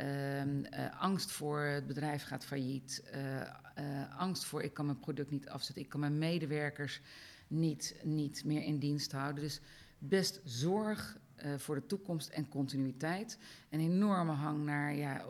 Uh, 0.01 0.45
uh, 0.45 1.01
angst 1.01 1.31
voor 1.31 1.61
het 1.61 1.87
bedrijf 1.87 2.23
gaat 2.23 2.45
failliet. 2.45 3.03
Uh, 3.15 4.19
angst 4.19 4.45
voor 4.45 4.63
ik 4.63 4.75
kan 4.75 4.87
mijn 4.87 4.99
product 4.99 5.31
niet 5.31 5.49
afzetten. 5.49 5.85
Ik 5.85 5.89
kan 5.89 6.01
mijn 6.01 6.19
medewerkers 6.19 7.01
niet, 7.49 7.97
niet 8.03 8.45
meer 8.45 8.63
in 8.63 8.79
dienst 8.79 9.13
houden. 9.13 9.43
Dus 9.43 9.61
best 9.99 10.41
zorg 10.45 11.19
voor 11.57 11.75
de 11.75 11.87
toekomst 11.87 12.29
en 12.29 12.49
continuïteit. 12.49 13.39
Een 13.71 13.81
enorme 13.81 14.33
hang 14.33 14.65
naar 14.65 14.95
ja, 14.95 15.25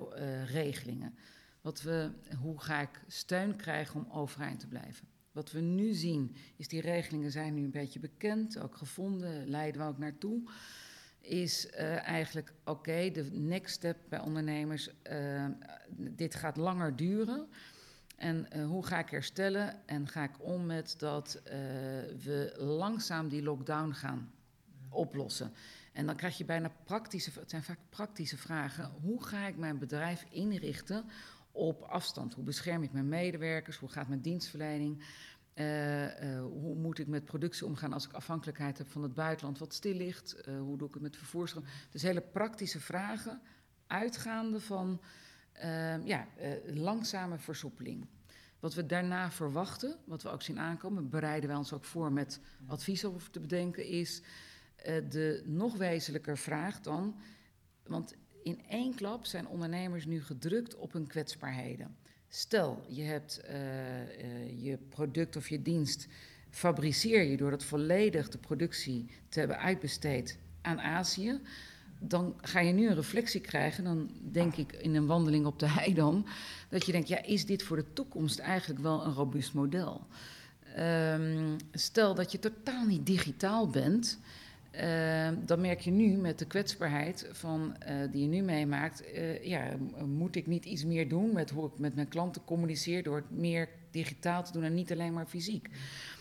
regelingen. 0.44 1.14
Wat 1.60 1.82
we, 1.82 2.10
hoe 2.40 2.60
ga 2.60 2.80
ik 2.80 3.00
steun 3.06 3.56
krijgen 3.56 4.00
om 4.00 4.12
overeind 4.12 4.60
te 4.60 4.66
blijven? 4.66 5.08
Wat 5.32 5.50
we 5.50 5.60
nu 5.60 5.92
zien 5.92 6.36
is 6.56 6.68
die 6.68 6.80
regelingen 6.80 7.30
zijn 7.30 7.54
nu 7.54 7.64
een 7.64 7.70
beetje 7.70 8.00
bekend, 8.00 8.58
ook 8.58 8.76
gevonden, 8.76 9.48
leiden 9.48 9.80
we 9.80 9.86
ook 9.86 9.98
naartoe 9.98 10.42
is 11.26 11.66
uh, 11.66 12.08
eigenlijk 12.08 12.52
oké, 12.64 13.10
de 13.10 13.24
next 13.32 13.74
step 13.74 13.96
bij 14.08 14.20
ondernemers, 14.20 14.90
uh, 15.10 15.44
dit 15.96 16.34
gaat 16.34 16.56
langer 16.56 16.96
duren. 16.96 17.48
En 18.16 18.46
uh, 18.56 18.66
hoe 18.66 18.86
ga 18.86 18.98
ik 18.98 19.10
herstellen 19.10 19.86
en 19.86 20.08
ga 20.08 20.24
ik 20.24 20.34
om 20.38 20.66
met 20.66 20.94
dat 20.98 21.40
we 22.24 22.54
langzaam 22.58 23.28
die 23.28 23.42
lockdown 23.42 23.90
gaan 23.92 24.30
oplossen? 24.90 25.52
En 25.92 26.06
dan 26.06 26.16
krijg 26.16 26.38
je 26.38 26.44
bijna 26.44 26.72
praktische, 26.84 27.30
het 27.40 27.50
zijn 27.50 27.62
vaak 27.62 27.78
praktische 27.90 28.36
vragen. 28.36 28.90
Hoe 29.02 29.24
ga 29.24 29.46
ik 29.46 29.56
mijn 29.56 29.78
bedrijf 29.78 30.24
inrichten 30.30 31.04
op 31.52 31.82
afstand? 31.82 32.34
Hoe 32.34 32.44
bescherm 32.44 32.82
ik 32.82 32.92
mijn 32.92 33.08
medewerkers? 33.08 33.76
Hoe 33.76 33.88
gaat 33.88 34.08
mijn 34.08 34.20
dienstverlening? 34.20 35.04
Uh, 35.58 36.02
uh, 36.04 36.40
hoe 36.40 36.74
moet 36.74 36.98
ik 36.98 37.06
met 37.06 37.24
productie 37.24 37.66
omgaan 37.66 37.92
als 37.92 38.06
ik 38.06 38.12
afhankelijkheid 38.12 38.78
heb 38.78 38.88
van 38.88 39.02
het 39.02 39.14
buitenland 39.14 39.58
wat 39.58 39.74
stil 39.74 39.94
ligt? 39.94 40.36
Uh, 40.48 40.58
hoe 40.58 40.78
doe 40.78 40.88
ik 40.88 40.94
het 40.94 41.02
met 41.02 41.16
vervoerstroom? 41.16 41.64
Dus 41.90 42.02
hele 42.02 42.20
praktische 42.20 42.80
vragen, 42.80 43.40
uitgaande 43.86 44.60
van 44.60 45.00
ja, 46.04 46.26
langzame 46.66 47.38
versoepeling. 47.38 48.06
Wat 48.60 48.74
we 48.74 48.86
daarna 48.86 49.30
verwachten, 49.30 49.96
wat 50.04 50.22
we 50.22 50.28
ook 50.28 50.42
zien 50.42 50.58
aankomen, 50.58 51.10
bereiden 51.10 51.48
wij 51.48 51.58
ons 51.58 51.72
ook 51.72 51.84
voor 51.84 52.12
met 52.12 52.40
adviezen 52.66 53.14
over 53.14 53.30
te 53.30 53.40
bedenken, 53.40 53.86
is 53.86 54.22
de 55.08 55.42
nog 55.46 55.76
wezenlijker 55.76 56.38
vraag 56.38 56.80
dan. 56.80 57.16
Want 57.86 58.14
in 58.42 58.62
één 58.68 58.94
klap 58.94 59.24
zijn 59.24 59.48
ondernemers 59.48 60.06
nu 60.06 60.22
gedrukt 60.22 60.74
op 60.74 60.92
hun 60.92 61.06
kwetsbaarheden. 61.06 61.96
Stel, 62.28 62.84
je 62.88 63.02
hebt 63.02 63.40
uh, 63.44 63.54
uh, 63.54 64.64
je 64.64 64.78
product 64.88 65.36
of 65.36 65.48
je 65.48 65.62
dienst, 65.62 66.06
fabriceer 66.50 67.22
je 67.22 67.36
door 67.36 67.50
dat 67.50 67.64
volledig 67.64 68.28
de 68.28 68.38
productie 68.38 69.10
te 69.28 69.38
hebben 69.38 69.58
uitbesteed 69.58 70.38
aan 70.62 70.80
Azië. 70.80 71.40
Dan 71.98 72.34
ga 72.40 72.60
je 72.60 72.72
nu 72.72 72.88
een 72.88 72.94
reflectie 72.94 73.40
krijgen, 73.40 73.84
dan 73.84 74.10
denk 74.32 74.56
ik 74.56 74.72
in 74.72 74.94
een 74.94 75.06
wandeling 75.06 75.46
op 75.46 75.58
de 75.58 75.68
hei 75.68 75.94
dan, 75.94 76.26
dat 76.68 76.86
je 76.86 76.92
denkt, 76.92 77.08
ja, 77.08 77.22
is 77.22 77.46
dit 77.46 77.62
voor 77.62 77.76
de 77.76 77.92
toekomst 77.92 78.38
eigenlijk 78.38 78.80
wel 78.80 79.04
een 79.04 79.12
robuust 79.12 79.54
model? 79.54 80.06
Um, 80.78 81.56
stel 81.72 82.14
dat 82.14 82.32
je 82.32 82.38
totaal 82.38 82.86
niet 82.86 83.06
digitaal 83.06 83.68
bent, 83.68 84.18
Uh, 84.80 85.28
dan 85.44 85.60
merk 85.60 85.80
je 85.80 85.90
nu 85.90 86.16
met 86.16 86.38
de 86.38 86.46
kwetsbaarheid 86.46 87.28
van, 87.32 87.76
uh, 87.88 88.12
die 88.12 88.22
je 88.22 88.28
nu 88.28 88.42
meemaakt, 88.42 89.02
uh, 89.14 89.44
ja, 89.44 89.76
moet 90.06 90.36
ik 90.36 90.46
niet 90.46 90.64
iets 90.64 90.84
meer 90.84 91.08
doen 91.08 91.32
met 91.32 91.50
hoe 91.50 91.66
ik 91.66 91.78
met 91.78 91.94
mijn 91.94 92.08
klanten 92.08 92.44
communiceer 92.44 93.02
door 93.02 93.16
het 93.16 93.30
meer 93.30 93.68
digitaal 93.90 94.44
te 94.44 94.52
doen 94.52 94.62
en 94.62 94.74
niet 94.74 94.92
alleen 94.92 95.12
maar 95.12 95.26
fysiek. 95.26 95.68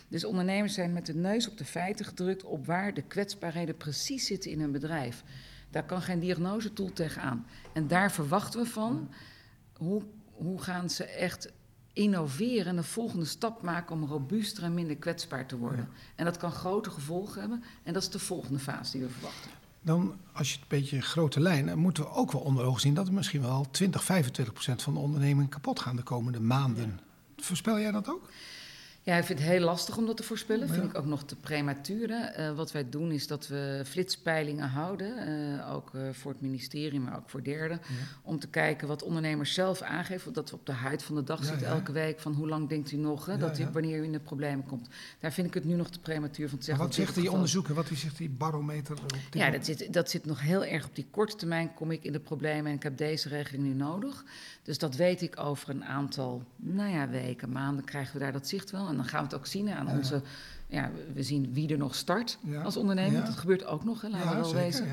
Dus 0.07 0.25
ondernemers 0.25 0.73
zijn 0.73 0.93
met 0.93 1.05
de 1.05 1.15
neus 1.15 1.49
op 1.49 1.57
de 1.57 1.65
feiten 1.65 2.05
gedrukt 2.05 2.43
op 2.43 2.65
waar 2.65 2.93
de 2.93 3.01
kwetsbaarheden 3.01 3.77
precies 3.77 4.25
zitten 4.25 4.51
in 4.51 4.59
hun 4.59 4.71
bedrijf. 4.71 5.23
Daar 5.69 5.85
kan 5.85 6.01
geen 6.01 6.19
diagnosetool 6.19 6.93
tegenaan. 6.93 7.45
En 7.73 7.87
daar 7.87 8.11
verwachten 8.11 8.61
we 8.61 8.67
van 8.67 9.09
hoe, 9.77 10.01
hoe 10.31 10.61
gaan 10.61 10.89
ze 10.89 11.03
echt 11.03 11.51
innoveren 11.95 12.65
en 12.65 12.75
de 12.75 12.83
volgende 12.83 13.25
stap 13.25 13.61
maken 13.61 13.95
om 13.95 14.05
robuuster 14.05 14.63
en 14.63 14.73
minder 14.73 14.95
kwetsbaar 14.95 15.45
te 15.45 15.57
worden. 15.57 15.89
En 16.15 16.25
dat 16.25 16.37
kan 16.37 16.51
grote 16.51 16.89
gevolgen 16.89 17.39
hebben 17.39 17.63
en 17.83 17.93
dat 17.93 18.01
is 18.01 18.09
de 18.09 18.19
volgende 18.19 18.59
fase 18.59 18.91
die 18.91 19.01
we 19.01 19.09
verwachten. 19.09 19.51
Dan, 19.81 20.15
als 20.33 20.47
je 20.47 20.53
het 20.53 20.61
een 20.61 20.79
beetje 20.79 21.01
grote 21.01 21.39
lijnen, 21.39 21.77
moeten 21.77 22.03
we 22.03 22.09
ook 22.09 22.31
wel 22.31 22.41
onder 22.41 22.65
ogen 22.65 22.81
zien 22.81 22.93
dat 22.93 23.07
er 23.07 23.13
misschien 23.13 23.41
wel 23.41 23.67
20, 23.71 24.03
25 24.03 24.53
procent 24.53 24.81
van 24.81 24.93
de 24.93 24.99
onderneming 24.99 25.49
kapot 25.49 25.79
gaan 25.79 25.95
de 25.95 26.03
komende 26.03 26.39
maanden. 26.39 26.99
Voorspel 27.37 27.79
jij 27.79 27.91
dat 27.91 28.09
ook? 28.09 28.29
Ja, 29.05 29.17
ik 29.17 29.23
vind 29.23 29.39
het 29.39 29.47
heel 29.47 29.59
lastig 29.59 29.97
om 29.97 30.05
dat 30.05 30.17
te 30.17 30.23
voorspellen. 30.23 30.69
Vind 30.69 30.83
ik 30.83 30.97
ook 30.97 31.05
nog 31.05 31.23
te 31.23 31.35
prematuur. 31.35 32.09
Uh, 32.09 32.55
wat 32.55 32.71
wij 32.71 32.89
doen 32.89 33.11
is 33.11 33.27
dat 33.27 33.47
we 33.47 33.81
flitspeilingen 33.85 34.69
houden. 34.69 35.29
Uh, 35.29 35.73
ook 35.73 35.91
uh, 35.93 36.01
voor 36.11 36.31
het 36.31 36.41
ministerie, 36.41 36.99
maar 36.99 37.15
ook 37.17 37.29
voor 37.29 37.43
derden. 37.43 37.79
Ja. 37.87 37.93
Om 38.21 38.39
te 38.39 38.47
kijken 38.47 38.87
wat 38.87 39.03
ondernemers 39.03 39.53
zelf 39.53 39.81
aangeven. 39.81 40.33
Dat 40.33 40.49
we 40.49 40.55
op 40.55 40.65
de 40.65 40.71
huid 40.71 41.03
van 41.03 41.15
de 41.15 41.23
dag 41.23 41.39
ja, 41.39 41.45
zitten 41.45 41.67
elke 41.67 41.91
week. 41.91 42.19
Van 42.19 42.33
hoe 42.33 42.47
lang 42.47 42.69
denkt 42.69 42.91
u 42.91 42.97
nog 42.97 43.25
hè, 43.25 43.37
dat 43.37 43.59
u, 43.59 43.67
wanneer 43.71 43.99
u 43.99 44.03
in 44.03 44.11
de 44.11 44.19
problemen 44.19 44.65
komt. 44.65 44.87
Daar 45.19 45.31
vind 45.31 45.47
ik 45.47 45.53
het 45.53 45.65
nu 45.65 45.75
nog 45.75 45.89
te 45.89 45.99
prematuur 45.99 46.49
van 46.49 46.57
te 46.57 46.65
zeggen. 46.65 46.83
Maar 46.83 46.95
wat 46.95 47.05
zegt 47.05 47.15
die 47.15 47.31
onderzoeken? 47.31 47.75
Wat 47.75 47.87
zegt 47.93 48.17
die 48.17 48.29
barometer? 48.29 48.97
ja, 49.31 49.49
dat 49.49 49.65
zit, 49.65 49.93
dat 49.93 50.09
zit 50.09 50.25
nog 50.25 50.41
heel 50.41 50.65
erg 50.65 50.85
op 50.85 50.95
die 50.95 51.07
korte 51.11 51.35
termijn. 51.35 51.73
Kom 51.73 51.91
ik 51.91 52.03
in 52.03 52.11
de 52.11 52.19
problemen 52.19 52.65
en 52.65 52.77
ik 52.77 52.83
heb 52.83 52.97
deze 52.97 53.29
regeling 53.29 53.63
nu 53.63 53.73
nodig. 53.73 54.23
Dus 54.63 54.77
dat 54.77 54.95
weet 54.95 55.21
ik 55.21 55.39
over 55.39 55.69
een 55.69 55.85
aantal 55.85 56.43
nou 56.55 56.91
ja, 56.91 57.09
weken, 57.09 57.51
maanden 57.51 57.83
krijgen 57.83 58.13
we 58.13 58.19
daar 58.19 58.31
dat 58.31 58.47
zicht 58.47 58.71
wel. 58.71 58.93
En 58.95 59.01
dan 59.01 59.09
gaan 59.09 59.19
we 59.19 59.25
het 59.25 59.35
ook 59.35 59.45
zien 59.45 59.69
aan 59.69 59.87
onze. 59.87 60.21
Ja, 60.67 60.91
we 61.13 61.23
zien 61.23 61.53
wie 61.53 61.69
er 61.69 61.77
nog 61.77 61.95
start 61.95 62.37
als 62.63 62.77
ondernemer. 62.77 63.25
Dat 63.25 63.35
gebeurt 63.35 63.65
ook 63.65 63.83
nog, 63.83 64.01
hè, 64.01 64.07
laten 64.07 64.29
we 64.29 64.35
wel 64.35 64.45
zeker, 64.45 64.63
wezen. 64.63 64.87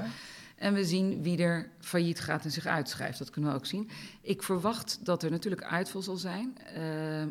En 0.56 0.75
we 0.75 0.85
zien 0.85 1.23
wie 1.23 1.42
er 1.42 1.68
failliet 1.80 2.21
gaat 2.21 2.44
en 2.44 2.50
zich 2.50 2.66
uitschrijft. 2.66 3.18
Dat 3.18 3.30
kunnen 3.30 3.50
we 3.50 3.56
ook 3.56 3.66
zien. 3.66 3.90
Ik 4.21 4.42
verwacht 4.42 4.99
dat 5.02 5.23
er 5.23 5.30
natuurlijk 5.30 5.62
uitval 5.62 6.02
zal 6.02 6.16
zijn. 6.16 6.56
Uh, 6.76 7.23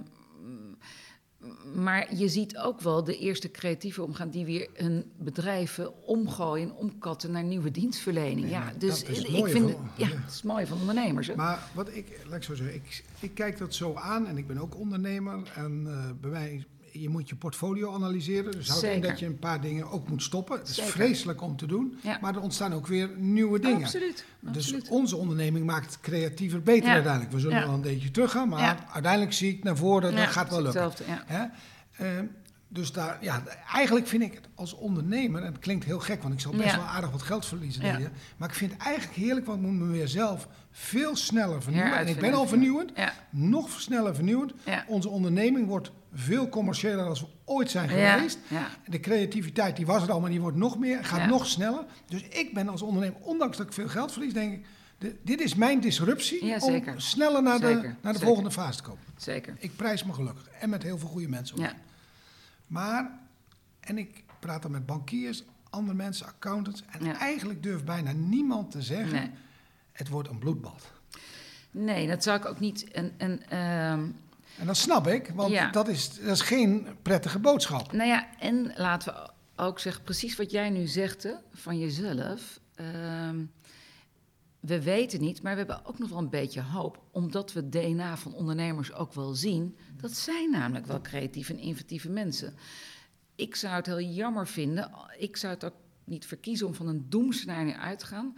maar 1.75 2.15
je 2.15 2.29
ziet 2.29 2.57
ook 2.57 2.81
wel 2.81 3.03
de 3.03 3.17
eerste 3.17 3.51
creatieven 3.51 4.03
omgaan 4.03 4.29
die 4.29 4.45
weer 4.45 4.69
hun 4.73 5.11
bedrijven 5.17 6.05
omgooien, 6.05 6.75
omkatten 6.75 7.31
naar 7.31 7.43
nieuwe 7.43 7.71
dienstverlening. 7.71 8.49
ja, 8.49 8.73
dus 8.77 9.03
ik 9.03 9.47
vind 9.47 9.69
het, 9.69 9.77
ja, 9.95 10.07
het 10.07 10.31
is 10.31 10.41
mooi 10.41 10.65
van 10.65 10.79
ondernemers. 10.79 11.27
Hè? 11.27 11.35
Maar 11.35 11.69
wat 11.73 11.95
ik, 11.95 12.19
laat 12.27 12.37
ik 12.37 12.43
zo 12.43 12.55
zeggen, 12.55 12.75
ik, 12.75 13.03
ik 13.19 13.33
kijk 13.33 13.57
dat 13.57 13.73
zo 13.73 13.93
aan 13.95 14.27
en 14.27 14.37
ik 14.37 14.47
ben 14.47 14.57
ook 14.57 14.77
ondernemer. 14.77 15.51
En 15.55 15.83
uh, 15.87 16.09
bij 16.21 16.29
mij 16.29 16.65
je 16.91 17.09
moet 17.09 17.29
je 17.29 17.35
portfolio 17.35 17.93
analyseren. 17.93 18.51
Dus 18.51 18.67
houdt 18.67 18.83
in 18.83 19.01
dat 19.01 19.19
je 19.19 19.25
een 19.25 19.39
paar 19.39 19.61
dingen 19.61 19.91
ook 19.91 20.09
moet 20.09 20.23
stoppen. 20.23 20.57
Het 20.57 20.69
is 20.69 20.81
vreselijk 20.81 21.41
om 21.41 21.57
te 21.57 21.65
doen. 21.65 21.99
Maar 22.21 22.35
er 22.35 22.41
ontstaan 22.41 22.73
ook 22.73 22.87
weer 22.87 23.09
nieuwe 23.17 23.59
dingen. 23.59 23.83
Absoluut. 23.83 24.25
Dus 24.39 24.73
onze 24.89 25.15
onderneming 25.15 25.65
maakt 25.65 25.85
het 25.85 25.99
creatiever 25.99 26.61
beter 26.61 26.89
uiteindelijk. 26.89 27.31
We 27.31 27.39
zullen 27.39 27.59
wel 27.59 27.73
een 27.73 27.81
beetje 27.81 28.11
teruggaan. 28.11 28.49
Maar 28.49 28.87
uiteindelijk 28.93 29.33
zie 29.33 29.53
ik 29.53 29.63
naar 29.63 29.77
voren, 29.77 30.15
dat 30.15 30.27
gaat 30.27 30.49
wel 30.49 30.61
lukken. 30.61 30.91
Hè? 31.05 31.45
Uh, 32.01 32.19
dus 32.73 32.91
daar, 32.91 33.17
ja, 33.21 33.43
eigenlijk 33.73 34.07
vind 34.07 34.23
ik 34.23 34.33
het 34.33 34.47
als 34.55 34.73
ondernemer, 34.73 35.41
en 35.41 35.51
het 35.51 35.59
klinkt 35.59 35.85
heel 35.85 35.99
gek, 35.99 36.21
want 36.21 36.33
ik 36.33 36.39
zal 36.39 36.51
best 36.51 36.75
wel 36.75 36.85
aardig 36.85 37.11
wat 37.11 37.21
geld 37.21 37.45
verliezen. 37.45 37.85
Ja. 37.85 38.09
Maar 38.37 38.49
ik 38.49 38.55
vind 38.55 38.71
het 38.71 38.81
eigenlijk 38.81 39.17
heerlijk, 39.17 39.45
want 39.45 39.59
ik 39.61 39.67
moet 39.67 39.79
me 39.79 39.87
weer 39.87 40.07
zelf 40.07 40.47
veel 40.71 41.15
sneller 41.15 41.61
vernieuwen. 41.61 41.97
En 41.97 42.07
ik 42.07 42.19
ben 42.19 42.33
al 42.33 42.47
vernieuwend, 42.47 42.91
nog 43.29 43.81
sneller 43.81 44.15
vernieuwend. 44.15 44.53
Onze 44.87 45.09
onderneming 45.09 45.67
wordt 45.67 45.91
veel 46.13 46.49
commerciëler 46.49 46.97
dan 46.97 47.13
we 47.13 47.25
ooit 47.45 47.71
zijn 47.71 47.89
geweest. 47.89 48.39
De 48.85 48.99
creativiteit 48.99 49.75
die 49.75 49.85
was 49.85 50.03
er 50.03 50.11
al, 50.11 50.19
maar 50.19 50.29
die 50.29 50.41
wordt 50.41 50.57
nog 50.57 50.77
meer, 50.77 51.05
gaat 51.05 51.27
nog 51.27 51.45
sneller. 51.45 51.85
Dus 52.07 52.23
ik 52.23 52.53
ben 52.53 52.69
als 52.69 52.81
ondernemer, 52.81 53.19
ondanks 53.21 53.57
dat 53.57 53.65
ik 53.65 53.73
veel 53.73 53.89
geld 53.89 54.11
verlies, 54.11 54.33
denk 54.33 54.53
ik, 54.53 54.65
de, 54.97 55.15
dit 55.23 55.41
is 55.41 55.55
mijn 55.55 55.79
disruptie 55.79 56.61
om 56.61 56.83
sneller 56.95 57.43
naar 57.43 57.59
de, 57.59 57.93
naar 58.01 58.13
de 58.13 58.19
volgende 58.19 58.51
fase 58.51 58.77
te 58.77 58.83
komen. 58.83 59.01
Zeker. 59.17 59.55
Ik 59.59 59.75
prijs 59.75 60.03
me 60.03 60.13
gelukkig 60.13 60.47
en 60.59 60.69
met 60.69 60.83
heel 60.83 60.97
veel 60.97 61.07
goede 61.07 61.27
mensen. 61.27 61.57
Ja. 61.59 61.73
Maar, 62.71 63.19
en 63.79 63.97
ik 63.97 64.23
praat 64.39 64.61
dan 64.61 64.71
met 64.71 64.85
bankiers, 64.85 65.43
andere 65.69 65.97
mensen, 65.97 66.25
accountants. 66.25 66.83
En 66.99 67.15
eigenlijk 67.15 67.63
durft 67.63 67.85
bijna 67.85 68.11
niemand 68.11 68.71
te 68.71 68.81
zeggen: 68.81 69.33
het 69.91 70.09
wordt 70.09 70.29
een 70.29 70.37
bloedbad. 70.37 70.91
Nee, 71.71 72.07
dat 72.07 72.23
zou 72.23 72.37
ik 72.37 72.45
ook 72.45 72.59
niet. 72.59 72.91
En, 72.91 73.13
en, 73.17 73.49
ehm, 73.49 74.05
en 74.57 74.65
dat 74.65 74.77
snap 74.77 75.07
ik, 75.07 75.31
want 75.33 75.73
dat, 75.73 75.87
is, 75.87 76.13
dat 76.13 76.35
is 76.35 76.41
geen 76.41 76.87
prettige 77.01 77.39
boodschap. 77.39 77.91
Nou 77.91 78.09
ja, 78.09 78.27
en 78.39 78.73
laten 78.75 79.13
we 79.13 79.29
ook 79.63 79.79
zeggen, 79.79 80.03
precies 80.03 80.35
wat 80.35 80.51
jij 80.51 80.69
nu 80.69 80.87
zegt 80.87 81.27
van 81.53 81.79
jezelf. 81.79 82.59
Ehm, 82.75 83.43
we 84.61 84.81
weten 84.81 85.21
niet, 85.21 85.41
maar 85.41 85.51
we 85.51 85.57
hebben 85.57 85.85
ook 85.85 85.99
nog 85.99 86.09
wel 86.09 86.17
een 86.17 86.29
beetje 86.29 86.61
hoop, 86.61 87.03
omdat 87.11 87.53
we 87.53 87.59
het 87.59 87.71
DNA 87.71 88.17
van 88.17 88.33
ondernemers 88.33 88.93
ook 88.93 89.13
wel 89.13 89.33
zien. 89.33 89.77
Dat 89.97 90.11
zijn 90.11 90.51
namelijk 90.51 90.85
wel 90.85 91.01
creatieve 91.01 91.53
en 91.53 91.59
inventieve 91.59 92.09
mensen. 92.09 92.53
Ik 93.35 93.55
zou 93.55 93.75
het 93.75 93.85
heel 93.85 94.01
jammer 94.01 94.47
vinden, 94.47 94.91
ik 95.17 95.37
zou 95.37 95.53
het 95.53 95.65
ook 95.65 95.75
niet 96.03 96.25
verkiezen 96.25 96.67
om 96.67 96.73
van 96.73 96.87
een 96.87 97.09
doemscenario 97.09 97.73
uit 97.73 97.99
te 97.99 98.05
gaan. 98.05 98.33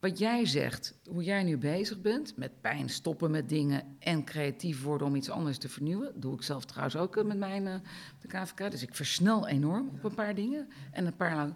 Wat 0.00 0.18
jij 0.18 0.46
zegt, 0.46 0.94
hoe 1.08 1.22
jij 1.22 1.42
nu 1.42 1.58
bezig 1.58 2.00
bent, 2.00 2.36
met 2.36 2.60
pijn 2.60 2.88
stoppen 2.88 3.30
met 3.30 3.48
dingen 3.48 3.96
en 3.98 4.24
creatief 4.24 4.82
worden 4.82 5.06
om 5.06 5.14
iets 5.14 5.30
anders 5.30 5.58
te 5.58 5.68
vernieuwen. 5.68 6.20
doe 6.20 6.34
ik 6.34 6.42
zelf 6.42 6.64
trouwens 6.64 6.96
ook 6.96 7.16
eh, 7.16 7.24
met 7.24 7.38
mijn 7.38 7.66
uh, 7.66 7.74
de 8.20 8.28
KVK. 8.28 8.70
Dus 8.70 8.82
ik 8.82 8.94
versnel 8.94 9.48
enorm 9.48 9.88
op 9.88 10.04
een 10.04 10.14
paar 10.14 10.34
dingen. 10.34 10.68
En 10.90 11.06
een 11.06 11.16
paar 11.16 11.54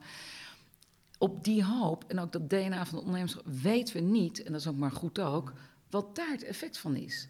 op 1.18 1.44
die 1.44 1.64
hoop 1.64 2.04
en 2.06 2.18
ook 2.18 2.32
dat 2.32 2.50
DNA 2.50 2.86
van 2.86 2.98
de 2.98 3.04
ondernemers 3.04 3.36
weten 3.62 3.94
we 3.94 4.00
niet, 4.00 4.42
en 4.42 4.52
dat 4.52 4.60
is 4.60 4.66
ook 4.66 4.76
maar 4.76 4.92
goed 4.92 5.18
ook, 5.18 5.52
wat 5.90 6.16
daar 6.16 6.30
het 6.30 6.44
effect 6.44 6.78
van 6.78 6.96
is. 6.96 7.28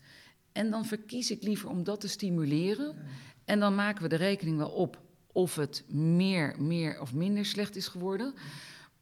En 0.53 0.71
dan 0.71 0.85
verkies 0.85 1.31
ik 1.31 1.43
liever 1.43 1.69
om 1.69 1.85
dat 1.85 2.01
te 2.01 2.09
stimuleren. 2.09 2.97
En 3.45 3.61
dan 3.61 3.75
maken 3.75 4.03
we 4.03 4.09
de 4.09 4.17
rekening 4.17 4.57
wel 4.57 4.71
op 4.71 5.01
of 5.33 5.55
het 5.55 5.85
meer, 5.89 6.55
meer 6.59 7.01
of 7.01 7.15
minder 7.15 7.45
slecht 7.45 7.77
is 7.77 7.89
geworden. 7.89 8.35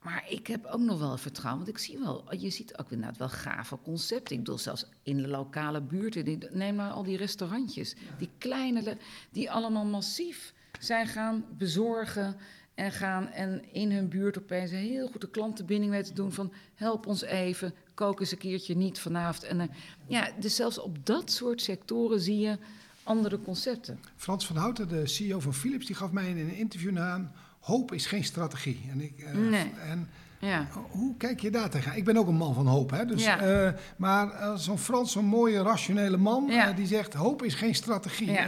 Maar 0.03 0.25
ik 0.29 0.47
heb 0.47 0.65
ook 0.65 0.81
nog 0.81 0.99
wel 0.99 1.17
vertrouwen, 1.17 1.65
want 1.65 1.77
ik 1.77 1.83
zie 1.83 1.99
wel, 1.99 2.35
je 2.35 2.51
ziet 2.51 2.79
ook 2.79 2.91
inderdaad 2.91 3.17
wel 3.17 3.29
gave 3.29 3.79
concepten. 3.83 4.37
Ik 4.37 4.43
bedoel, 4.43 4.59
zelfs 4.59 4.87
in 5.03 5.17
de 5.17 5.29
lokale 5.29 5.81
buurten, 5.81 6.49
neem 6.51 6.75
maar 6.75 6.91
al 6.91 7.03
die 7.03 7.17
restaurantjes, 7.17 7.95
die 8.19 8.31
kleine, 8.39 8.97
die 9.31 9.51
allemaal 9.51 9.85
massief 9.85 10.55
zijn 10.81 11.07
gaan 11.07 11.45
bezorgen 11.59 12.37
en 12.75 12.93
gaan 12.93 13.29
en 13.29 13.63
in 13.73 13.93
hun 13.93 14.09
buurt 14.09 14.39
opeens 14.39 14.71
een 14.71 14.77
heel 14.77 15.09
goed 15.09 15.21
de 15.21 15.31
klantenbinding 15.31 15.93
weten 15.93 16.15
te 16.15 16.21
doen 16.21 16.33
van 16.33 16.53
help 16.75 17.07
ons 17.07 17.23
even, 17.23 17.75
kook 17.95 18.21
eens 18.21 18.33
een 18.33 18.39
keertje 18.39 18.77
niet 18.77 18.99
vanavond. 18.99 19.45
En, 19.45 19.61
uh, 19.61 19.65
ja, 20.07 20.31
dus 20.41 20.55
zelfs 20.55 20.79
op 20.79 21.07
dat 21.07 21.31
soort 21.31 21.63
sectoren 21.63 22.21
zie 22.21 22.39
je 22.39 22.59
andere 23.03 23.41
concepten. 23.41 24.01
Frans 24.17 24.47
van 24.47 24.57
Houten, 24.57 24.89
de 24.89 25.07
CEO 25.07 25.41
van 25.41 25.55
Philips, 25.55 25.87
die 25.87 25.97
gaf 25.97 26.11
mij 26.11 26.29
in 26.29 26.39
een 26.39 26.55
interview 26.55 26.99
aan, 26.99 27.33
hoop 27.61 27.93
is 27.93 28.07
geen 28.07 28.25
strategie. 28.25 28.81
En 28.91 29.01
ik, 29.01 29.13
uh, 29.19 29.33
nee. 29.51 29.73
En, 29.89 30.09
ja. 30.39 30.69
Hoe 30.91 31.17
kijk 31.17 31.41
je 31.41 31.51
daar 31.51 31.71
tegen? 31.71 31.97
Ik 31.97 32.05
ben 32.05 32.17
ook 32.17 32.27
een 32.27 32.37
man 32.37 32.55
van 32.55 32.67
hoop. 32.67 32.91
Hè? 32.91 33.05
Dus, 33.05 33.25
ja. 33.25 33.67
uh, 33.67 33.73
maar 33.97 34.59
zo'n 34.59 34.79
Frans, 34.79 35.13
zo'n 35.13 35.25
mooie, 35.25 35.63
rationele 35.63 36.17
man, 36.17 36.47
ja. 36.49 36.73
die 36.73 36.87
zegt: 36.87 37.15
hoop 37.15 37.43
is 37.43 37.55
geen 37.55 37.75
strategie. 37.75 38.39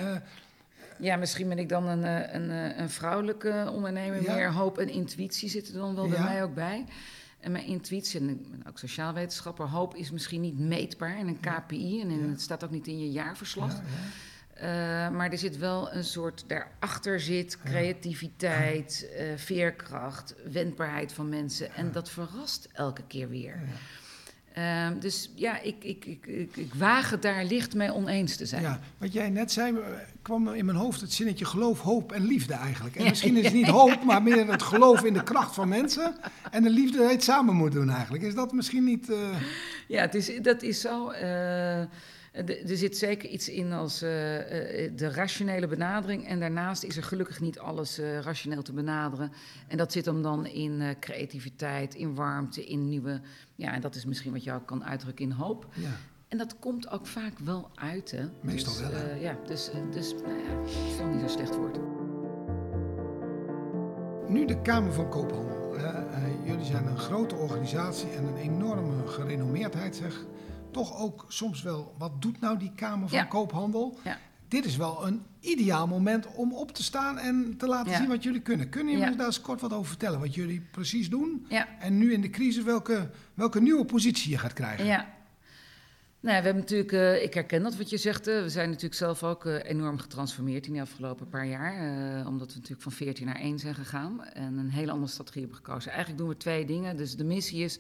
Ja. 0.99 1.17
Misschien 1.17 1.49
ben 1.49 1.59
ik 1.59 1.69
dan 1.69 1.87
een, 1.87 2.05
eh, 2.05 2.35
een, 2.35 2.51
eh, 2.51 2.79
een 2.79 2.91
vrouwelijke 2.91 3.71
ondernemer. 3.73 4.23
Meer 4.23 4.53
hoop 4.53 4.79
en 4.79 4.89
intuïtie 4.89 5.49
zitten 5.49 5.75
er 5.75 5.81
dan 5.81 5.95
wel 5.95 6.09
bij 6.09 6.23
mij 6.23 6.43
ook 6.43 6.55
bij. 6.55 6.85
En 7.41 7.53
mijn 7.53 7.65
intuïtie, 7.65 8.21
en 8.21 8.29
ik 8.29 8.51
ben 8.51 8.67
ook 8.69 8.79
sociaal 8.79 9.13
wetenschapper, 9.13 9.69
hoop 9.69 9.95
is 9.95 10.11
misschien 10.11 10.41
niet 10.41 10.59
meetbaar 10.59 11.19
in 11.19 11.29
een 11.29 11.41
KPI. 11.41 12.01
En 12.01 12.11
in, 12.11 12.31
het 12.31 12.41
staat 12.41 12.65
ook 12.65 12.71
niet 12.71 12.87
in 12.87 12.99
je 12.99 13.11
jaarverslag. 13.11 13.81
Uh, 14.57 14.63
maar 15.11 15.31
er 15.31 15.39
zit 15.39 15.59
wel 15.59 15.93
een 15.93 16.05
soort, 16.05 16.45
daarachter 16.47 17.21
zit 17.21 17.59
creativiteit, 17.65 19.09
uh, 19.13 19.37
veerkracht, 19.37 20.35
wendbaarheid 20.53 21.13
van 21.13 21.29
mensen. 21.29 21.75
En 21.75 21.93
dat 21.93 22.11
verrast 22.11 22.69
elke 22.73 23.03
keer 23.07 23.29
weer. 23.29 23.61
Uh, 24.59 24.89
dus 25.01 25.31
ja, 25.35 25.61
ik, 25.61 25.85
ik, 25.85 26.05
ik, 26.05 26.27
ik, 26.27 26.57
ik 26.57 26.75
waag 26.75 27.11
het 27.11 27.23
daar 27.23 27.45
licht 27.45 27.75
mee 27.75 27.93
oneens 27.93 28.37
te 28.37 28.47
zijn. 28.47 28.63
Ja, 28.63 28.81
wat 28.99 29.13
jij 29.13 29.31
net 29.31 29.53
zei, 29.53 29.77
kwam 30.23 30.49
in 30.49 30.65
mijn 30.65 30.79
hoofd 30.79 31.01
het 31.01 31.13
zinnetje 31.13 31.45
geloof, 31.45 31.81
hoop 31.81 32.13
en 32.13 32.25
liefde 32.25 32.55
eigenlijk. 32.55 32.97
En 32.97 33.03
ja, 33.03 33.09
misschien 33.09 33.37
is 33.37 33.45
het 33.45 33.55
niet 33.55 33.67
hoop, 33.81 34.05
maar 34.05 34.23
meer 34.23 34.51
het 34.51 34.63
geloof 34.63 35.05
in 35.05 35.13
de 35.13 35.23
kracht 35.23 35.55
van 35.55 35.69
mensen. 35.69 36.15
En 36.51 36.63
de 36.63 36.71
liefde 36.71 37.09
het 37.09 37.23
samen 37.23 37.55
moet 37.55 37.73
doen 37.73 37.91
eigenlijk. 37.91 38.25
Is 38.25 38.35
dat 38.35 38.53
misschien 38.53 38.85
niet... 38.85 39.11
Uh... 39.11 39.17
Ja, 39.89 40.01
het 40.01 40.15
is, 40.15 40.31
dat 40.43 40.63
is 40.63 40.81
zo. 40.81 41.13
Uh, 41.13 41.83
Eh, 42.37 42.71
er 42.71 42.77
zit 42.77 42.97
zeker 42.97 43.29
iets 43.29 43.49
in 43.49 43.73
als 43.73 44.03
uh, 44.03 44.09
de 44.97 45.11
rationele 45.15 45.67
benadering. 45.67 46.27
En 46.27 46.41
daarnaast 46.41 46.83
is 46.83 46.97
er 46.97 47.03
gelukkig 47.03 47.41
niet 47.41 47.59
alles 47.59 47.99
uh, 47.99 48.21
rationeel 48.21 48.63
te 48.63 48.73
benaderen. 48.73 49.33
En 49.69 49.77
dat 49.77 49.93
zit 49.93 50.05
hem 50.05 50.23
dan 50.23 50.47
in 50.47 50.97
creativiteit, 51.01 51.95
in 51.95 52.15
warmte, 52.15 52.65
in 52.65 52.89
nieuwe. 52.89 53.21
Ja, 53.57 53.73
en 53.73 53.81
dat 53.81 53.95
is 53.95 54.05
misschien 54.05 54.33
wat 54.33 54.45
jou 54.45 54.63
kan 54.63 54.85
uitdrukken 54.85 55.25
in 55.25 55.31
hoop. 55.31 55.67
Ja. 55.75 55.91
En 56.29 56.39
dat 56.39 56.59
komt 56.59 56.89
ook 56.91 57.07
vaak 57.07 57.39
wel 57.39 57.71
uit, 57.75 58.11
hè? 58.11 58.29
Meestal 58.41 58.73
dus, 58.73 58.83
wel. 58.83 58.91
Hè? 58.91 59.15
ja, 59.15 59.37
dus, 59.47 59.71
dus 59.91 60.13
nou 60.13 60.39
ja, 60.39 60.55
dat 60.55 60.69
is 60.69 60.99
niet 61.13 61.21
zo 61.21 61.29
slecht 61.29 61.57
woord. 61.57 61.79
Nu 64.29 64.45
de 64.45 64.63
Kamer 64.63 64.93
van 64.93 65.09
Koophandel. 65.09 65.77
jullie 66.45 66.65
zijn 66.65 66.87
een 66.87 66.99
grote 66.99 67.35
organisatie 67.35 68.11
en 68.11 68.25
een 68.25 68.37
enorme 68.37 69.07
gerenommeerdheid, 69.07 69.97
zeg 69.97 70.27
toch 70.77 70.99
ook 70.99 71.25
soms 71.29 71.63
wel, 71.63 71.95
wat 71.99 72.23
doet 72.23 72.41
nou 72.41 72.59
die 72.59 72.73
Kamer 72.75 73.09
van 73.09 73.29
Koophandel? 73.29 73.99
Ja. 74.05 74.19
Dit 74.49 74.65
is 74.65 74.77
wel 74.77 75.07
een 75.07 75.23
ideaal 75.41 75.87
moment 75.87 76.27
om 76.35 76.53
op 76.53 76.73
te 76.73 76.83
staan 76.83 77.19
en 77.19 77.55
te 77.59 77.67
laten 77.67 77.95
zien 77.95 78.09
wat 78.09 78.23
jullie 78.23 78.41
kunnen. 78.41 78.69
Kunnen 78.69 78.99
jullie 78.99 79.17
daar 79.17 79.27
eens 79.27 79.41
kort 79.41 79.61
wat 79.61 79.73
over 79.73 79.89
vertellen? 79.89 80.21
Wat 80.21 80.35
jullie 80.35 80.61
precies 80.71 81.11
doen? 81.11 81.47
En 81.79 81.99
nu 81.99 82.13
in 82.13 82.21
de 82.21 82.31
crisis 82.31 82.65
welke, 82.65 83.11
welke 83.35 83.61
nieuwe 83.61 83.85
positie 83.85 84.31
je 84.31 84.39
gaat 84.39 84.53
krijgen? 84.53 84.85
Ja, 84.85 85.15
nou, 86.27 86.39
we 86.39 86.45
hebben 86.45 86.63
natuurlijk, 86.63 86.93
uh, 86.93 87.23
ik 87.23 87.35
herken 87.35 87.63
dat 87.63 87.77
wat 87.77 87.91
je 87.91 87.97
zegt. 87.97 88.29
Uh, 88.29 88.43
we 88.43 88.49
zijn 88.49 88.69
natuurlijk 88.69 88.95
zelf 88.95 89.23
ook 89.23 89.45
uh, 89.45 89.65
enorm 89.65 89.99
getransformeerd 89.99 90.67
in 90.67 90.73
de 90.73 90.81
afgelopen 90.81 91.29
paar 91.29 91.47
jaar. 91.47 91.73
omdat 92.27 92.49
we 92.49 92.55
natuurlijk 92.55 92.83
van 92.83 92.93
14 92.93 93.27
naar 93.27 93.41
1 93.41 93.59
zijn 93.59 93.75
gegaan 93.75 94.25
en 94.25 94.57
een 94.57 94.71
hele 94.71 94.91
andere 94.91 95.13
strategie 95.13 95.41
hebben 95.41 95.59
gekozen. 95.59 95.91
Eigenlijk 95.91 96.21
doen 96.21 96.29
we 96.29 96.37
twee 96.37 96.65
dingen. 96.65 96.97
Dus 96.97 97.17
de 97.17 97.25
missie 97.25 97.65
is 97.65 97.79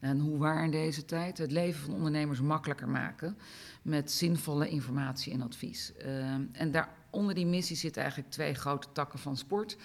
en 0.00 0.18
hoe 0.18 0.38
waar 0.38 0.64
in 0.64 0.70
deze 0.70 1.04
tijd, 1.04 1.38
het 1.38 1.50
leven 1.50 1.82
van 1.82 1.94
ondernemers 1.94 2.40
makkelijker 2.40 2.88
maken 2.88 3.36
met 3.82 4.10
zinvolle 4.10 4.68
informatie 4.68 5.32
en 5.32 5.42
advies. 5.42 5.92
Uh, 5.98 6.34
en 6.52 6.70
daar 6.70 6.88
onder 7.10 7.34
die 7.34 7.46
missie 7.46 7.76
zitten 7.76 8.02
eigenlijk 8.02 8.32
twee 8.32 8.54
grote 8.54 8.88
takken 8.92 9.18
van 9.18 9.36
sport. 9.36 9.76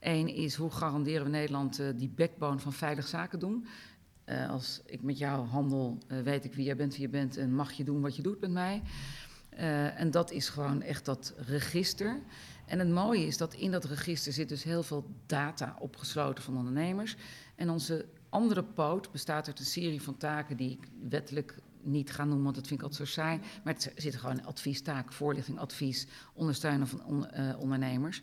Eén 0.00 0.28
is 0.28 0.54
hoe 0.54 0.70
garanderen 0.70 1.24
we 1.24 1.30
Nederland 1.30 1.80
uh, 1.80 1.86
die 1.96 2.08
backbone 2.08 2.58
van 2.58 2.72
veilig 2.72 3.08
zaken 3.08 3.38
doen. 3.38 3.66
Uh, 4.26 4.50
als 4.50 4.80
ik 4.86 5.02
met 5.02 5.18
jou 5.18 5.46
handel, 5.46 5.98
weet 6.24 6.44
ik 6.44 6.54
wie 6.54 6.64
jij 6.64 6.76
bent, 6.76 6.92
wie 6.92 7.02
je 7.02 7.08
bent 7.08 7.36
en 7.36 7.54
mag 7.54 7.72
je 7.72 7.84
doen 7.84 8.00
wat 8.00 8.16
je 8.16 8.22
doet 8.22 8.40
met 8.40 8.50
mij. 8.50 8.82
en 9.96 10.10
dat 10.10 10.30
is 10.30 10.48
gewoon 10.48 10.82
echt 10.82 11.04
dat 11.04 11.34
register. 11.36 12.20
En 12.66 12.78
het 12.78 12.88
mooie 12.88 13.26
is 13.26 13.36
dat 13.36 13.54
in 13.54 13.70
dat 13.70 13.84
register 13.84 14.32
zit 14.32 14.48
dus 14.48 14.64
heel 14.64 14.82
veel 14.82 15.10
data 15.26 15.76
opgesloten 15.78 16.44
van 16.44 16.56
ondernemers. 16.56 17.16
En 17.54 17.70
onze 17.70 18.06
andere 18.30 18.64
poot 18.64 19.10
bestaat 19.12 19.46
uit 19.46 19.58
een 19.58 19.64
serie 19.64 20.02
van 20.02 20.16
taken 20.16 20.56
die 20.56 20.70
ik 20.70 20.88
wettelijk 21.08 21.54
niet 21.82 22.10
ga 22.10 22.24
noemen, 22.24 22.44
want 22.44 22.54
dat 22.54 22.66
vind 22.66 22.80
ik 22.80 22.86
altijd 22.86 23.08
zo 23.08 23.14
saai. 23.14 23.40
Maar 23.64 23.74
het 23.74 23.92
zitten 23.96 24.20
gewoon 24.20 24.44
adviestaken, 24.44 25.12
voorlichting, 25.12 25.58
advies, 25.58 26.06
ondersteunen 26.34 26.88
van 26.88 27.28
uh, 27.34 27.58
ondernemers. 27.58 28.22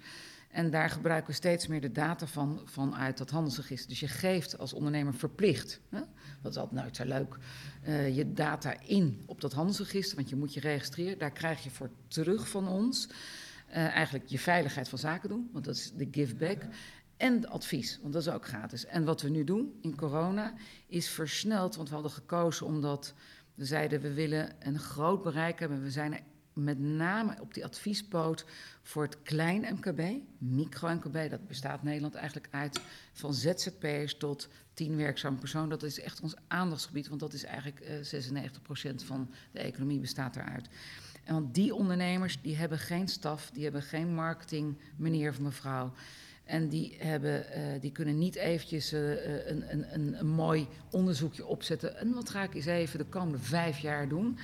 En 0.51 0.69
daar 0.69 0.89
gebruiken 0.89 1.29
we 1.29 1.35
steeds 1.35 1.67
meer 1.67 1.81
de 1.81 1.91
data 1.91 2.27
van 2.27 2.61
vanuit 2.65 3.17
dat 3.17 3.29
handelsregister. 3.29 3.89
Dus 3.89 3.99
je 3.99 4.07
geeft 4.07 4.57
als 4.57 4.73
ondernemer 4.73 5.13
verplicht, 5.13 5.79
hè? 5.89 5.99
dat 6.41 6.51
is 6.51 6.57
altijd 6.57 6.81
nooit 6.81 6.95
zo 6.95 7.05
leuk, 7.05 7.37
uh, 7.87 8.15
je 8.15 8.33
data 8.33 8.79
in 8.79 9.23
op 9.25 9.41
dat 9.41 9.53
handelsregister, 9.53 10.15
want 10.15 10.29
je 10.29 10.35
moet 10.35 10.53
je 10.53 10.59
registreren. 10.59 11.17
Daar 11.17 11.31
krijg 11.31 11.63
je 11.63 11.69
voor 11.69 11.89
terug 12.07 12.49
van 12.49 12.67
ons. 12.67 13.09
Uh, 13.69 13.75
eigenlijk 13.75 14.25
je 14.27 14.39
veiligheid 14.39 14.89
van 14.89 14.99
zaken 14.99 15.29
doen, 15.29 15.49
want 15.51 15.65
dat 15.65 15.75
is 15.75 15.91
de 15.91 16.07
give 16.11 16.35
back. 16.35 16.63
En 17.17 17.49
advies, 17.49 17.99
want 18.01 18.13
dat 18.13 18.21
is 18.21 18.29
ook 18.29 18.45
gratis. 18.45 18.85
En 18.85 19.03
wat 19.03 19.21
we 19.21 19.29
nu 19.29 19.43
doen 19.43 19.77
in 19.81 19.95
corona 19.95 20.53
is 20.87 21.09
versneld, 21.09 21.75
want 21.75 21.87
we 21.87 21.93
hadden 21.93 22.13
gekozen 22.13 22.65
omdat 22.65 23.13
we 23.55 23.65
zeiden 23.65 24.01
we 24.01 24.13
willen 24.13 24.55
een 24.59 24.79
groot 24.79 25.23
bereik 25.23 25.59
hebben. 25.59 25.83
We 25.83 25.91
zijn 25.91 26.19
met 26.53 26.79
name 26.79 27.37
op 27.41 27.53
die 27.53 27.65
adviespoot 27.65 28.45
voor 28.81 29.03
het 29.03 29.21
klein 29.21 29.61
MKB, 29.61 30.01
micro-MKB. 30.37 31.29
Dat 31.29 31.47
bestaat 31.47 31.83
Nederland 31.83 32.15
eigenlijk 32.15 32.47
uit 32.51 32.81
van 33.13 33.33
ZZP'ers 33.33 34.17
tot 34.17 34.49
10 34.73 34.97
werkzame 34.97 35.37
personen. 35.37 35.69
Dat 35.69 35.83
is 35.83 35.99
echt 35.99 36.21
ons 36.21 36.35
aandachtsgebied, 36.47 37.07
want 37.07 37.19
dat 37.19 37.33
is 37.33 37.43
eigenlijk 37.43 37.79
uh, 37.81 38.13
eh, 38.13 38.51
96% 38.91 39.05
van 39.05 39.29
de 39.51 39.59
economie 39.59 39.99
bestaat 39.99 40.33
daaruit. 40.33 40.67
En 41.23 41.33
want 41.33 41.53
die 41.55 41.75
ondernemers 41.75 42.41
die 42.41 42.55
hebben 42.55 42.79
geen 42.79 43.07
staf, 43.07 43.49
die 43.53 43.63
hebben 43.63 43.81
geen 43.81 44.13
marketing, 44.13 44.77
meneer 44.95 45.29
of 45.29 45.39
mevrouw. 45.39 45.93
En 46.47 46.67
die, 46.67 46.95
hebben, 46.99 47.45
uh, 47.57 47.81
die 47.81 47.91
kunnen 47.91 48.17
niet 48.17 48.35
eventjes 48.35 48.93
uh, 48.93 49.09
een, 49.47 49.71
een, 49.71 49.93
een, 49.93 50.19
een, 50.19 50.27
mooi 50.27 50.67
onderzoekje 50.91 51.45
opzetten. 51.45 51.97
En 51.97 52.13
wat 52.13 52.29
ga 52.29 52.43
ik 52.43 52.53
eens 52.53 52.65
even 52.65 52.99
de 52.99 53.05
komende 53.05 53.39
vijf 53.39 53.79
jaar 53.79 54.07
doen? 54.07 54.37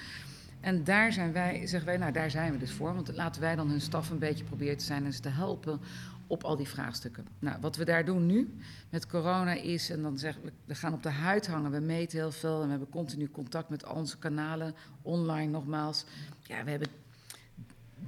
En 0.59 0.83
daar 0.83 1.13
zijn 1.13 1.31
wij, 1.31 1.67
zeggen 1.67 1.89
wij, 1.89 1.97
nou 1.97 2.11
daar 2.11 2.31
zijn 2.31 2.51
we 2.51 2.57
dus 2.57 2.71
voor. 2.71 2.93
Want 2.93 3.15
laten 3.15 3.41
wij 3.41 3.55
dan 3.55 3.69
hun 3.69 3.81
staf 3.81 4.09
een 4.09 4.19
beetje 4.19 4.43
proberen 4.43 4.77
te 4.77 4.85
zijn 4.85 5.05
en 5.05 5.13
ze 5.13 5.19
te 5.19 5.29
helpen 5.29 5.79
op 6.27 6.43
al 6.43 6.55
die 6.55 6.67
vraagstukken. 6.67 7.27
Nou, 7.39 7.57
wat 7.61 7.75
we 7.75 7.85
daar 7.85 8.05
doen 8.05 8.25
nu 8.25 8.57
met 8.89 9.07
corona 9.07 9.53
is, 9.53 9.89
en 9.89 10.01
dan 10.01 10.17
zeggen 10.17 10.43
we, 10.43 10.51
we 10.65 10.75
gaan 10.75 10.93
op 10.93 11.03
de 11.03 11.09
huid 11.09 11.47
hangen, 11.47 11.71
we 11.71 11.79
meten 11.79 12.17
heel 12.17 12.31
veel 12.31 12.57
en 12.57 12.63
we 12.63 12.69
hebben 12.69 12.89
continu 12.89 13.29
contact 13.29 13.69
met 13.69 13.85
al 13.85 13.95
onze 13.95 14.17
kanalen, 14.17 14.75
online 15.01 15.51
nogmaals. 15.51 16.05
Ja, 16.41 16.63
we 16.63 16.69
hebben 16.69 16.87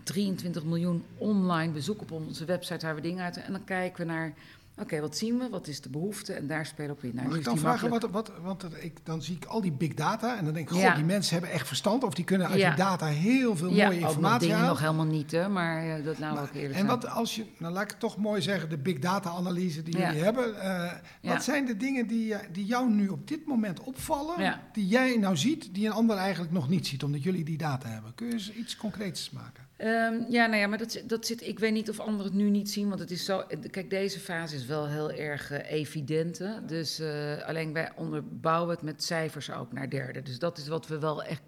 23 0.03 0.63
miljoen 0.63 1.03
online 1.17 1.71
bezoek 1.71 2.01
op 2.01 2.12
onze 2.12 2.45
website 2.45 2.86
waar 2.86 2.95
we 2.95 3.01
dingen 3.01 3.23
uit. 3.23 3.38
En 3.38 3.51
dan 3.51 3.63
kijken 3.63 4.05
we 4.05 4.12
naar 4.12 4.34
Oké, 4.77 4.99
wat 4.99 5.17
zien 5.17 5.38
we? 5.38 5.49
Wat 5.49 5.67
is 5.67 5.81
de 5.81 5.89
behoefte? 5.89 6.34
En 6.34 6.47
daar 6.47 6.65
spelen 6.65 6.91
op 6.91 7.03
in. 7.03 7.12
Nou, 7.15 7.27
Mag 7.27 7.38
ik 7.38 7.43
dan 7.43 7.58
vragen, 7.58 7.89
wat, 7.89 8.10
wat, 8.10 8.31
want 8.41 8.65
ik, 8.84 8.97
dan 9.03 9.21
zie 9.21 9.36
ik 9.36 9.45
al 9.45 9.62
die 9.62 9.71
big 9.71 9.93
data 9.93 10.38
en 10.38 10.45
dan 10.45 10.53
denk 10.53 10.69
ik, 10.69 10.75
goh, 10.75 10.95
die 10.95 11.03
mensen 11.03 11.34
hebben 11.34 11.51
echt 11.51 11.67
verstand 11.67 12.03
of 12.03 12.13
die 12.13 12.25
kunnen 12.25 12.47
uit 12.47 12.55
die 12.55 12.75
data 12.75 13.05
heel 13.05 13.55
veel 13.55 13.71
mooie 13.71 13.99
informatie 13.99 14.51
halen. 14.51 14.67
nog 14.67 14.79
helemaal 14.79 15.05
niet, 15.05 15.31
hè, 15.31 15.49
maar 15.49 15.99
uh, 15.99 16.05
dat 16.05 16.19
nou 16.19 16.39
ook 16.39 16.53
eerlijk 16.53 16.79
En 16.79 16.86
wat 16.86 17.08
als 17.08 17.36
je, 17.36 17.45
nou 17.58 17.73
laat 17.73 17.84
ik 17.84 17.89
het 17.89 17.99
toch 17.99 18.17
mooi 18.17 18.41
zeggen, 18.41 18.69
de 18.69 18.77
big 18.77 18.99
data 18.99 19.29
analyse 19.29 19.84
die 19.84 19.97
jullie 19.97 20.23
hebben. 20.23 20.55
Uh, 20.55 20.91
wat 21.21 21.43
zijn 21.43 21.65
de 21.65 21.77
dingen 21.77 22.08
die, 22.08 22.36
die 22.51 22.65
jou 22.65 22.89
nu 22.89 23.08
op 23.08 23.27
dit 23.27 23.45
moment 23.45 23.79
opvallen, 23.79 24.60
die 24.73 24.88
jij 24.88 25.17
nou 25.17 25.38
ziet, 25.38 25.73
die 25.73 25.86
een 25.86 25.93
ander 25.93 26.17
eigenlijk 26.17 26.51
nog 26.51 26.69
niet 26.69 26.88
ziet, 26.88 27.03
omdat 27.03 27.23
jullie 27.23 27.43
die 27.43 27.58
data 27.58 27.89
hebben? 27.89 28.15
Kun 28.15 28.27
je 28.27 28.34
eens 28.34 28.53
iets 28.53 28.77
concreets 28.77 29.29
maken? 29.29 29.64
Um, 29.77 30.25
ja, 30.29 30.45
nou 30.45 30.55
ja, 30.55 30.67
maar 30.67 30.77
dat, 30.77 31.03
dat 31.05 31.25
zit. 31.25 31.47
Ik 31.47 31.59
weet 31.59 31.73
niet 31.73 31.89
of 31.89 31.99
anderen 31.99 32.31
het 32.31 32.41
nu 32.41 32.49
niet 32.49 32.69
zien, 32.69 32.88
want 32.88 32.99
het 32.99 33.11
is 33.11 33.25
zo. 33.25 33.43
Kijk, 33.71 33.89
deze 33.89 34.19
fase 34.19 34.55
is 34.55 34.65
wel 34.65 34.88
heel 34.88 35.11
erg 35.11 35.51
uh, 35.51 35.71
evident. 35.71 36.38
Hè? 36.38 36.65
Dus 36.65 36.99
uh, 36.99 37.47
alleen 37.47 37.73
wij 37.73 37.91
onderbouwen 37.95 38.69
het 38.69 38.81
met 38.81 39.03
cijfers 39.03 39.51
ook 39.51 39.71
naar 39.71 39.89
derde. 39.89 40.21
Dus 40.21 40.39
dat 40.39 40.57
is 40.57 40.67
wat 40.67 40.88
we 40.88 40.99
wel 40.99 41.23
echt. 41.23 41.41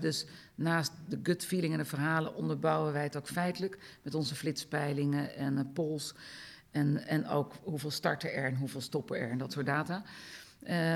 Dus 0.00 0.26
naast 0.54 0.92
de 1.08 1.18
gut 1.22 1.44
feeling 1.44 1.72
en 1.72 1.78
de 1.78 1.84
verhalen 1.84 2.34
onderbouwen 2.34 2.92
wij 2.92 3.02
het 3.02 3.16
ook 3.16 3.28
feitelijk 3.28 3.78
met 4.02 4.14
onze 4.14 4.34
flitspeilingen 4.34 5.36
en 5.36 5.54
uh, 5.54 5.60
polls. 5.74 6.14
En, 6.70 7.06
en 7.06 7.28
ook 7.28 7.52
hoeveel 7.62 7.90
starten 7.90 8.34
er 8.34 8.44
en 8.44 8.56
hoeveel 8.56 8.80
stoppen 8.80 9.18
er 9.18 9.30
en 9.30 9.38
dat 9.38 9.52
soort 9.52 9.66
data. 9.66 10.02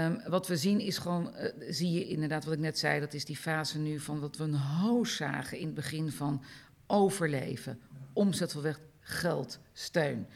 Um, 0.07 0.21
wat 0.29 0.47
we 0.47 0.57
zien 0.57 0.81
is 0.81 0.99
gewoon, 0.99 1.33
uh, 1.37 1.49
zie 1.71 1.93
je 1.93 2.07
inderdaad 2.07 2.45
wat 2.45 2.55
ik 2.55 2.61
net 2.61 2.79
zei, 2.79 3.01
dat 3.01 3.15
is 3.15 3.25
die 3.25 3.37
fase 3.37 3.79
nu 3.79 4.01
van 4.01 4.21
wat 4.21 4.37
we 4.37 4.45
een 4.45 4.55
hoos 4.55 5.17
zagen 5.17 5.59
in 5.59 5.67
het 5.67 5.75
begin 5.75 6.11
van 6.11 6.43
overleven, 6.93 7.81
omzet 8.13 8.53
van 8.53 8.63
weg, 8.63 8.81
geld, 9.01 9.59
steun. 9.73 10.27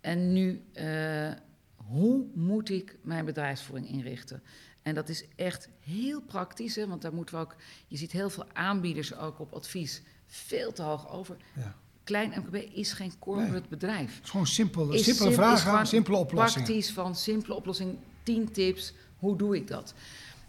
En 0.00 0.32
nu, 0.32 0.62
uh, 0.74 1.30
hoe 1.76 2.24
moet 2.34 2.70
ik 2.70 2.96
mijn 3.02 3.24
bedrijfsvoering 3.24 3.88
inrichten? 3.88 4.42
En 4.82 4.94
dat 4.94 5.08
is 5.08 5.24
echt 5.36 5.68
heel 5.80 6.20
praktisch, 6.20 6.76
hè, 6.76 6.86
want 6.86 7.02
daar 7.02 7.14
moeten 7.14 7.34
we 7.34 7.40
ook. 7.40 7.56
Je 7.86 7.96
ziet 7.96 8.12
heel 8.12 8.30
veel 8.30 8.46
aanbieders 8.52 9.16
ook 9.16 9.40
op 9.40 9.52
advies 9.52 10.02
veel 10.26 10.72
te 10.72 10.82
hoog 10.82 11.10
over. 11.10 11.36
Ja. 11.56 11.74
Klein 12.04 12.32
MKB 12.36 12.54
is 12.54 12.92
geen 12.92 13.12
corporate 13.18 13.68
bedrijf. 13.68 14.14
Het 14.14 14.24
is 14.24 14.30
gewoon 14.30 14.46
simpel, 14.46 14.92
is 14.92 15.04
simpele 15.04 15.32
vragen, 15.32 15.86
simpele 15.86 16.16
oplossingen. 16.16 16.66
Praktisch 16.66 16.92
van 16.92 17.16
simpele 17.16 17.54
oplossing, 17.54 17.98
tien 18.22 18.52
tips. 18.52 18.92
Hoe 19.18 19.36
doe 19.36 19.56
ik 19.56 19.68
dat? 19.68 19.94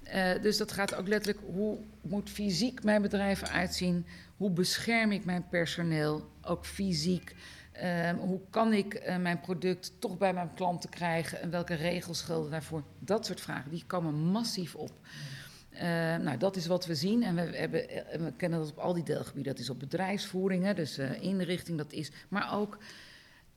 Uh, 0.07 0.41
dus 0.41 0.57
dat 0.57 0.71
gaat 0.71 0.95
ook 0.95 1.07
letterlijk, 1.07 1.45
hoe 1.45 1.77
moet 2.01 2.29
fysiek 2.29 2.83
mijn 2.83 3.01
bedrijf 3.01 3.43
uitzien? 3.43 4.05
Hoe 4.41 4.51
bescherm 4.51 5.11
ik 5.11 5.25
mijn 5.25 5.47
personeel, 5.49 6.29
ook 6.41 6.65
fysiek? 6.65 7.35
Uh, 7.83 8.09
hoe 8.09 8.39
kan 8.49 8.73
ik 8.73 8.93
uh, 8.93 9.17
mijn 9.17 9.39
product 9.39 9.93
toch 9.99 10.17
bij 10.17 10.33
mijn 10.33 10.53
klanten 10.53 10.89
krijgen 10.89 11.41
en 11.41 11.49
welke 11.49 11.73
regels 11.73 12.21
gelden 12.21 12.51
daarvoor? 12.51 12.83
Dat 12.99 13.25
soort 13.25 13.41
vragen, 13.41 13.71
die 13.71 13.83
komen 13.87 14.13
massief 14.13 14.75
op. 14.75 14.91
nou, 16.21 16.37
dat 16.37 16.55
is 16.55 16.67
wat 16.67 16.85
we 16.85 16.95
zien 16.95 17.23
en 17.23 17.35
we, 17.35 17.41
hebben, 17.41 17.81
we 18.25 18.33
kennen 18.37 18.59
dat 18.59 18.69
op 18.69 18.77
al 18.77 18.93
die 18.93 19.03
deelgebieden. 19.03 19.51
Dat 19.51 19.61
is 19.61 19.69
op 19.69 19.79
bedrijfsvoering, 19.79 20.69
dus 20.71 20.97
inrichting, 21.19 21.77
dat 21.77 21.91
is, 21.91 22.11
maar 22.29 22.53
ook 22.53 22.77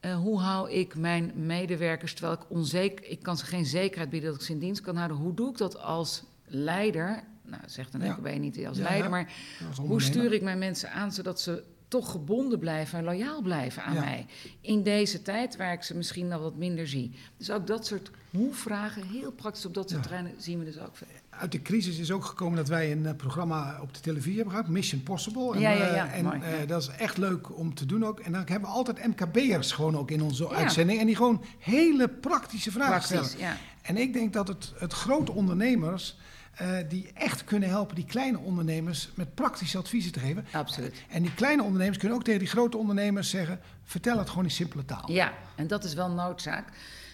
hoe 0.01 0.41
hou 0.41 0.71
ik 0.71 0.97
mijn 0.97 1.33
medewerkers, 1.35 2.15
terwijl 2.15 2.37
ik 2.37 2.51
onzeker, 2.51 3.05
ik 3.05 3.23
kan 3.23 3.37
ze 3.37 3.45
geen 3.45 3.67
zekerheid 3.67 4.11
bieden 4.11 4.31
dat 4.31 4.41
ik 4.41 4.47
ze 4.47 4.53
in 4.53 4.59
dienst 4.59 4.81
kan 4.81 4.97
houden. 4.97 5.17
Hoe 5.17 5.35
doe 5.35 5.51
ik 5.51 5.59
dat 5.59 5.79
als 5.79 6.25
leider, 6.47 7.25
nou 7.47 7.63
zegt 7.67 7.95
een 7.95 8.05
ja. 8.05 8.19
ben 8.21 8.33
je 8.33 8.39
niet 8.39 8.67
als 8.67 8.79
leider, 8.79 9.11
maar 9.11 9.33
hoe 9.77 10.03
stuur 10.03 10.33
ik 10.33 10.43
mijn 10.43 10.59
mensen 10.59 10.91
aan 10.91 11.13
zodat 11.13 11.41
ze 11.41 11.65
toch 11.89 12.11
gebonden 12.11 12.59
blijven 12.59 12.99
en 12.99 13.05
loyaal 13.05 13.43
blijven 13.43 13.83
aan 13.83 13.95
mij 13.95 14.27
in 14.61 14.83
deze 14.83 15.23
tijd 15.23 15.57
waar 15.57 15.73
ik 15.73 15.83
ze 15.83 15.97
misschien 15.97 16.29
nog 16.29 16.41
wat 16.41 16.57
minder 16.57 16.89
zie. 16.89 17.15
Dus 17.37 17.51
ook 17.51 17.67
dat 17.67 17.87
soort 17.87 18.11
hoe 18.31 18.55
vragen. 18.55 19.03
Heel 19.07 19.33
praktisch 19.33 19.67
op 19.67 19.75
dat 19.75 19.91
soort 19.91 20.03
terreinen 20.03 20.33
zien 20.39 20.59
we 20.59 20.65
dus 20.65 20.79
ook 20.79 20.97
veel. 20.97 21.07
Uit 21.31 21.53
de 21.53 21.63
crisis 21.63 21.99
is 21.99 22.11
ook 22.11 22.25
gekomen 22.25 22.57
dat 22.57 22.69
wij 22.69 22.93
een 22.93 23.07
eh, 23.07 23.15
programma 23.15 23.79
op 23.83 23.95
de 23.95 24.01
televisie 24.01 24.35
hebben 24.35 24.55
gehad, 24.55 24.69
Mission 24.69 25.03
Possible. 25.03 25.55
En, 25.55 25.61
Ja, 25.61 25.71
ja, 25.71 25.95
ja, 25.95 26.07
eh, 26.07 26.19
en 26.19 26.25
mooi, 26.25 26.41
eh, 26.41 26.59
ja. 26.59 26.67
dat 26.67 26.83
is 26.83 26.89
echt 26.89 27.17
leuk 27.17 27.59
om 27.59 27.75
te 27.75 27.87
doen 27.87 28.05
ook. 28.05 28.21
En 28.21 28.33
dan 28.33 28.41
hebben 28.47 28.69
we 28.69 28.75
altijd 28.75 29.07
MKB'ers 29.07 29.73
gewoon 29.73 29.97
ook 29.97 30.11
in 30.11 30.23
onze 30.23 30.49
uitzending. 30.49 31.01
En 31.01 31.07
die 31.07 31.17
gewoon 31.17 31.45
hele 31.59 32.09
praktische 32.09 32.71
vragen 32.71 33.09
Praktisch, 33.09 33.31
stellen. 33.31 33.47
ja. 33.47 33.57
En 33.83 33.97
ik 33.97 34.13
denk 34.13 34.33
dat 34.33 34.49
het, 34.49 34.73
het 34.77 34.93
grote 34.93 35.33
ondernemers, 35.33 36.17
eh, 36.57 36.77
die 36.89 37.11
echt 37.15 37.45
kunnen 37.45 37.69
helpen, 37.69 37.95
die 37.95 38.05
kleine 38.05 38.39
ondernemers, 38.39 39.11
met 39.15 39.35
praktische 39.35 39.79
adviezen 39.79 40.13
te 40.13 40.21
geven. 40.21 40.47
Absoluut. 40.53 40.95
En 41.09 41.23
die 41.23 41.35
kleine 41.35 41.63
ondernemers 41.63 41.99
kunnen 41.99 42.17
ook 42.19 42.25
tegen 42.25 42.41
die 42.41 42.49
grote 42.49 42.77
ondernemers 42.77 43.31
zeggen, 43.31 43.61
vertel 43.85 44.19
het 44.19 44.29
gewoon 44.29 44.45
in 44.45 44.51
simpele 44.51 44.85
taal. 44.85 45.13
Ja, 45.13 45.33
en 45.55 45.67
dat 45.67 45.85
is 45.85 45.95
wel 45.95 46.11
noodzaak. 46.11 46.69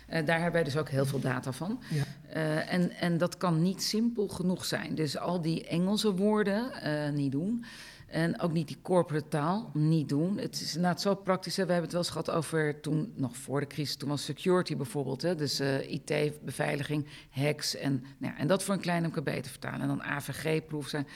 Eh, 0.06 0.26
daar 0.26 0.36
hebben 0.36 0.52
wij 0.52 0.64
dus 0.64 0.76
ook 0.76 0.88
heel 0.88 1.06
veel 1.06 1.20
data 1.20 1.52
van. 1.52 1.82
Ja. 1.90 2.04
Eh, 2.28 2.72
en, 2.72 2.90
en 2.90 3.18
dat 3.18 3.36
kan 3.36 3.62
niet 3.62 3.82
simpel 3.82 4.28
genoeg 4.28 4.64
zijn. 4.64 4.94
Dus 4.94 5.18
al 5.18 5.40
die 5.40 5.66
Engelse 5.66 6.14
woorden 6.14 6.70
niet 7.14 7.32
doen. 7.32 7.64
En 8.10 8.40
ook 8.40 8.52
niet 8.52 8.68
die 8.68 8.78
corporate 8.82 9.28
taal 9.28 9.70
niet 9.74 10.08
doen. 10.08 10.38
Het 10.38 10.60
is 10.60 10.74
inderdaad 10.74 11.00
zo 11.00 11.14
praktisch. 11.14 11.56
Hè. 11.56 11.66
We 11.66 11.72
hebben 11.72 11.90
het 11.90 11.92
wel 11.92 12.02
eens 12.02 12.10
gehad 12.10 12.30
over 12.30 12.80
toen, 12.80 13.12
nog 13.16 13.36
voor 13.36 13.60
de 13.60 13.66
crisis, 13.66 13.96
toen 13.96 14.08
was 14.08 14.24
security 14.24 14.76
bijvoorbeeld. 14.76 15.22
Hè. 15.22 15.34
Dus 15.34 15.60
eh, 15.60 15.90
IT, 15.90 16.44
beveiliging, 16.44 17.06
hacks. 17.30 17.76
En, 17.76 18.04
nou, 18.18 18.32
ja, 18.32 18.38
en 18.38 18.46
dat 18.46 18.62
voor 18.62 18.74
een 18.74 18.80
klein 18.80 19.02
MKB 19.02 19.28
te 19.42 19.50
vertalen. 19.50 19.80
En 19.80 19.88
dan 19.88 20.02
AVG-proef 20.02 20.88
zijn. 20.88 21.06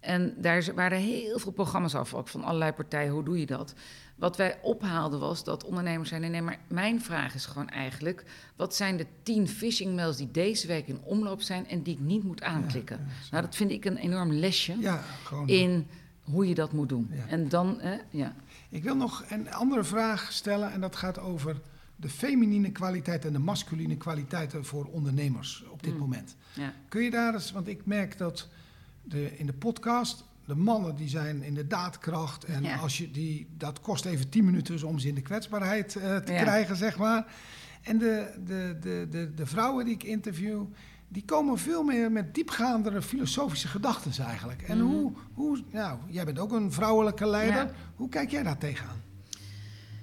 En 0.00 0.34
daar 0.38 0.74
waren 0.74 0.98
heel 0.98 1.38
veel 1.38 1.52
programma's 1.52 1.94
af, 1.94 2.14
ook 2.14 2.28
van 2.28 2.44
allerlei 2.44 2.72
partijen. 2.72 3.12
Hoe 3.12 3.24
doe 3.24 3.38
je 3.38 3.46
dat? 3.46 3.74
Wat 4.16 4.36
wij 4.36 4.58
ophaalden 4.62 5.20
was 5.20 5.44
dat 5.44 5.64
ondernemers 5.64 6.08
zeiden... 6.08 6.30
nee, 6.30 6.42
maar 6.42 6.58
mijn 6.68 7.02
vraag 7.02 7.34
is 7.34 7.46
gewoon 7.46 7.68
eigenlijk... 7.68 8.24
wat 8.56 8.74
zijn 8.74 8.96
de 8.96 9.06
tien 9.22 9.48
phishing 9.48 9.94
mails 9.96 10.16
die 10.16 10.30
deze 10.30 10.66
week 10.66 10.88
in 10.88 11.00
omloop 11.02 11.40
zijn... 11.40 11.68
en 11.68 11.82
die 11.82 11.94
ik 11.94 12.00
niet 12.00 12.24
moet 12.24 12.42
aanklikken? 12.42 13.06
nou, 13.30 13.44
dat 13.44 13.56
vind 13.56 13.70
ik 13.70 13.84
een 13.84 13.96
enorm 13.96 14.32
lesje 14.32 14.76
Ja, 14.80 15.02
gewoon. 15.24 15.48
in 15.48 15.86
hoe 16.30 16.48
je 16.48 16.54
dat 16.54 16.72
moet 16.72 16.88
doen. 16.88 17.10
Ja. 17.12 17.26
En 17.26 17.48
dan, 17.48 17.76
hè, 17.80 17.96
ja. 18.10 18.34
Ik 18.68 18.82
wil 18.82 18.96
nog 18.96 19.24
een 19.28 19.52
andere 19.52 19.84
vraag 19.84 20.32
stellen 20.32 20.72
en 20.72 20.80
dat 20.80 20.96
gaat 20.96 21.18
over 21.18 21.60
de 21.96 22.08
feminine 22.08 22.70
kwaliteit 22.72 23.24
en 23.24 23.32
de 23.32 23.38
masculine 23.38 23.96
kwaliteiten 23.96 24.64
voor 24.64 24.84
ondernemers 24.84 25.64
op 25.70 25.82
dit 25.82 25.92
Mm. 25.92 25.98
moment. 25.98 26.36
ja. 26.54 26.72
Kun 26.88 27.02
je 27.02 27.10
daar 27.10 27.34
eens, 27.34 27.52
want 27.52 27.68
ik 27.68 27.86
merk 27.86 28.18
dat 28.18 28.48
de, 29.02 29.38
in 29.38 29.46
de 29.46 29.52
podcast, 29.52 30.24
de 30.46 30.54
mannen 30.54 30.96
die 30.96 31.08
zijn 31.08 31.42
in 31.42 31.54
de 31.54 31.66
daadkracht 31.66 32.44
en 32.44 32.62
Ja. 32.62 32.76
als 32.76 32.98
je 32.98 33.10
die, 33.10 33.46
dat 33.56 33.80
kost 33.80 34.04
even 34.04 34.28
10 34.28 34.44
minuten 34.44 34.82
om 34.88 34.98
ze 34.98 35.08
in 35.08 35.14
de 35.14 35.22
kwetsbaarheid 35.22 35.96
eh, 35.96 36.16
te 36.16 36.32
Ja. 36.32 36.42
krijgen, 36.42 36.76
zeg 36.76 36.98
maar. 36.98 37.26
En 37.82 37.98
de, 37.98 38.30
de, 38.46 38.76
de, 38.80 39.06
de, 39.10 39.34
de 39.34 39.46
vrouwen 39.46 39.84
die 39.84 39.94
ik 39.94 40.02
interview, 40.02 40.64
die 41.08 41.24
komen 41.24 41.58
veel 41.58 41.82
meer 41.82 42.12
met 42.12 42.34
diepgaandere 42.34 43.02
filosofische 43.02 43.68
gedachten 43.68 44.24
eigenlijk. 44.24 44.62
En 44.62 44.76
Mhm. 44.78 44.86
hoe, 44.86 45.12
hoe, 45.34 45.62
nou, 45.72 45.98
jij 46.08 46.24
bent 46.24 46.38
ook 46.38 46.52
een 46.52 46.72
vrouwelijke 46.72 47.26
leider, 47.26 47.56
Ja. 47.64 47.70
hoe 47.94 48.08
kijk 48.08 48.30
jij 48.30 48.42
daar 48.42 48.58
tegenaan? 48.58 49.02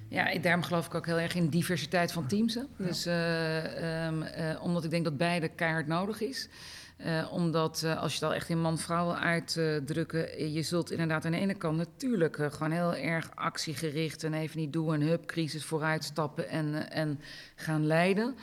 Ja, 0.09 0.37
daarom 0.39 0.63
geloof 0.63 0.85
ik 0.85 0.95
ook 0.95 1.05
heel 1.05 1.19
erg 1.19 1.35
in 1.35 1.49
diversiteit 1.49 2.11
van 2.11 2.27
teams. 2.27 2.57
Dus, 2.77 3.05
eh, 3.05 4.05
ehm, 4.05 4.21
eh, 4.21 4.63
omdat 4.63 4.83
ik 4.83 4.89
denk 4.89 5.03
dat 5.03 5.17
beide 5.17 5.47
keihard 5.47 5.87
nodig 5.87 6.21
is. 6.21 6.49
Eh, 6.97 7.27
omdat 7.31 7.83
als 7.97 8.11
je 8.13 8.19
het 8.19 8.23
al 8.29 8.33
echt 8.33 8.49
in 8.49 8.61
man-vrouw 8.61 9.05
wil 9.05 9.15
uitdrukken, 9.17 10.51
je 10.53 10.63
zult 10.63 10.91
inderdaad 10.91 11.25
aan 11.25 11.31
de 11.31 11.37
ene 11.39 11.53
kant 11.55 11.77
natuurlijk 11.77 12.35
gewoon 12.35 12.71
heel 12.71 12.95
erg 12.95 13.29
actiegericht 13.35 14.23
en 14.23 14.33
even 14.33 14.59
niet 14.59 14.73
doen 14.73 14.93
en 14.93 15.01
hup, 15.01 15.25
crisis 15.25 15.65
vooruitstappen 15.65 16.49
en, 16.49 16.91
en 16.91 17.19
gaan 17.55 17.85
leiden. 17.85 18.35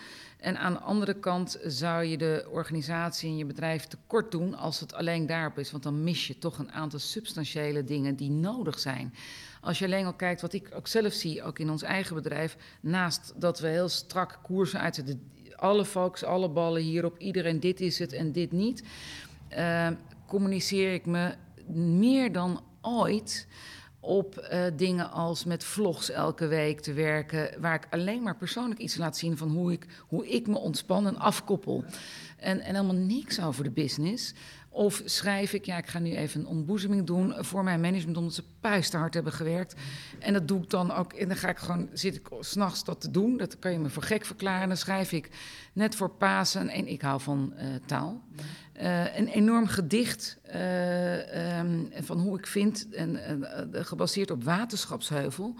En 0.43 0.59
aan 0.59 0.73
de 0.73 0.79
andere 0.79 1.15
kant 1.15 1.59
zou 1.65 2.05
je 2.05 2.19
de 2.19 2.47
organisatie 2.51 3.29
en 3.29 3.37
je 3.37 3.45
bedrijf 3.45 3.87
tekort 3.87 4.31
doen 4.31 4.55
als 4.55 4.81
het 4.81 4.95
alleen 4.95 5.27
daarop 5.27 5.59
is. 5.59 5.71
Want 5.71 5.83
dan 5.83 6.05
mis 6.05 6.27
je 6.27 6.39
toch 6.39 6.59
een 6.59 6.73
aantal 6.73 6.99
substantiële 6.99 7.85
dingen 7.85 8.17
die 8.17 8.31
nodig 8.31 8.79
zijn. 8.79 9.15
Als 9.61 9.79
je 9.79 9.85
alleen 9.85 10.07
al 10.07 10.15
kijkt 10.15 10.41
wat 10.41 10.53
ik 10.53 10.71
ook 10.75 10.87
zelf 10.87 11.13
zie, 11.13 11.43
ook 11.43 11.59
in 11.59 11.71
ons 11.71 11.83
eigen 11.83 12.15
bedrijf, 12.15 12.57
naast 12.81 13.33
dat 13.37 13.61
we 13.61 13.69
heel 13.69 13.89
strak 13.89 14.39
koersen 14.43 14.81
uitzetten, 14.81 15.31
alle 15.57 15.85
focus, 15.85 16.25
alle 16.25 16.49
ballen 16.49 16.83
hierop, 16.83 17.19
iedereen 17.19 17.61
dit 17.61 17.81
is 17.81 17.99
het 17.99 18.13
en 18.13 18.33
dit 18.33 18.53
niet, 18.53 18.83
eh, 19.49 19.89
communiceer 20.27 20.93
ik 20.93 21.07
me 21.07 21.35
meer 21.75 22.33
dan 22.33 22.65
ooit 22.81 23.47
op 24.05 24.37
eh, 24.37 24.65
dingen 24.77 25.11
als 25.11 25.45
met 25.45 25.65
vlogs 25.65 26.11
elke 26.11 26.47
week 26.47 26.81
te 26.81 26.93
werken, 26.93 27.61
waar 27.61 27.75
ik 27.75 27.87
alleen 27.91 28.23
maar 28.23 28.37
persoonlijk 28.37 28.81
iets 28.81 28.97
laat 28.97 29.17
zien 29.17 29.37
van 29.37 29.49
hoe 29.49 29.73
ik, 29.73 29.87
hoe 30.09 30.29
ik 30.29 30.47
me 30.47 30.59
ontspan 30.59 31.07
en 31.07 31.19
afkoppel. 31.19 31.85
En, 32.43 32.61
en 32.61 32.75
helemaal 32.75 32.97
niks 32.97 33.41
over 33.41 33.65
de 33.65 33.71
business. 33.71 34.35
Of 34.75 35.03
schrijf 35.05 35.53
ik, 35.53 35.65
ja, 35.65 35.77
ik 35.77 35.87
ga 35.87 35.99
nu 35.99 36.17
even 36.17 36.41
een 36.41 36.47
ontboezeming 36.47 37.07
doen 37.07 37.35
voor 37.39 37.65
mijn 37.65 37.81
management, 37.81 38.17
omdat 38.17 38.35
ze 38.35 38.45
puisterhard 38.61 39.15
hebben 39.15 39.33
gewerkt. 39.33 39.75
En 40.19 40.33
dat 40.33 40.49
doe 40.49 40.63
ik 40.63 40.71
dan 40.71 40.93
ook. 40.93 41.13
En 41.13 41.29
dan 41.29 41.37
ga 41.37 41.49
ik 41.49 41.59
gewoon, 41.59 41.89
zit 41.93 42.15
ik 42.15 42.29
s'nachts 42.41 42.85
dat 42.85 43.01
te 43.01 43.11
doen. 43.11 43.37
Dat 43.37 43.59
kan 43.59 43.73
je 43.73 43.79
me 43.79 43.91
voor 43.91 44.03
gek 44.03 44.25
verklaren. 44.25 44.63
En 44.63 44.69
dan 44.69 44.77
schrijf 44.77 45.13
ik 45.13 45.29
net 45.73 45.95
voor 45.95 46.11
Pasen, 46.11 46.69
en 46.69 46.87
ik 46.87 47.03
hou 47.03 47.21
van 47.21 47.53
eh, 47.57 47.67
taal, 47.87 48.23
eh, 48.73 49.17
een 49.17 49.29
enorm 49.29 49.67
gedicht 49.67 50.39
eh, 50.43 51.59
ehm, 51.59 51.81
van 52.01 52.19
hoe 52.19 52.39
ik 52.39 52.47
vind, 52.47 52.89
en, 52.91 53.19
gebaseerd 53.73 54.31
op 54.31 54.45
Waterschapsheuvel. 54.45 55.55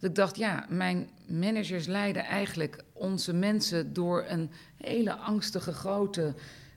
Dat 0.00 0.10
ik 0.10 0.16
dacht, 0.16 0.36
ja, 0.36 0.66
mijn 0.68 1.08
managers 1.26 1.86
leiden 1.86 2.24
eigenlijk 2.24 2.84
onze 2.92 3.32
mensen 3.32 3.92
door 3.92 4.24
een 4.28 4.50
hele 4.76 5.14
angstige 5.14 5.72
grote 5.72 6.34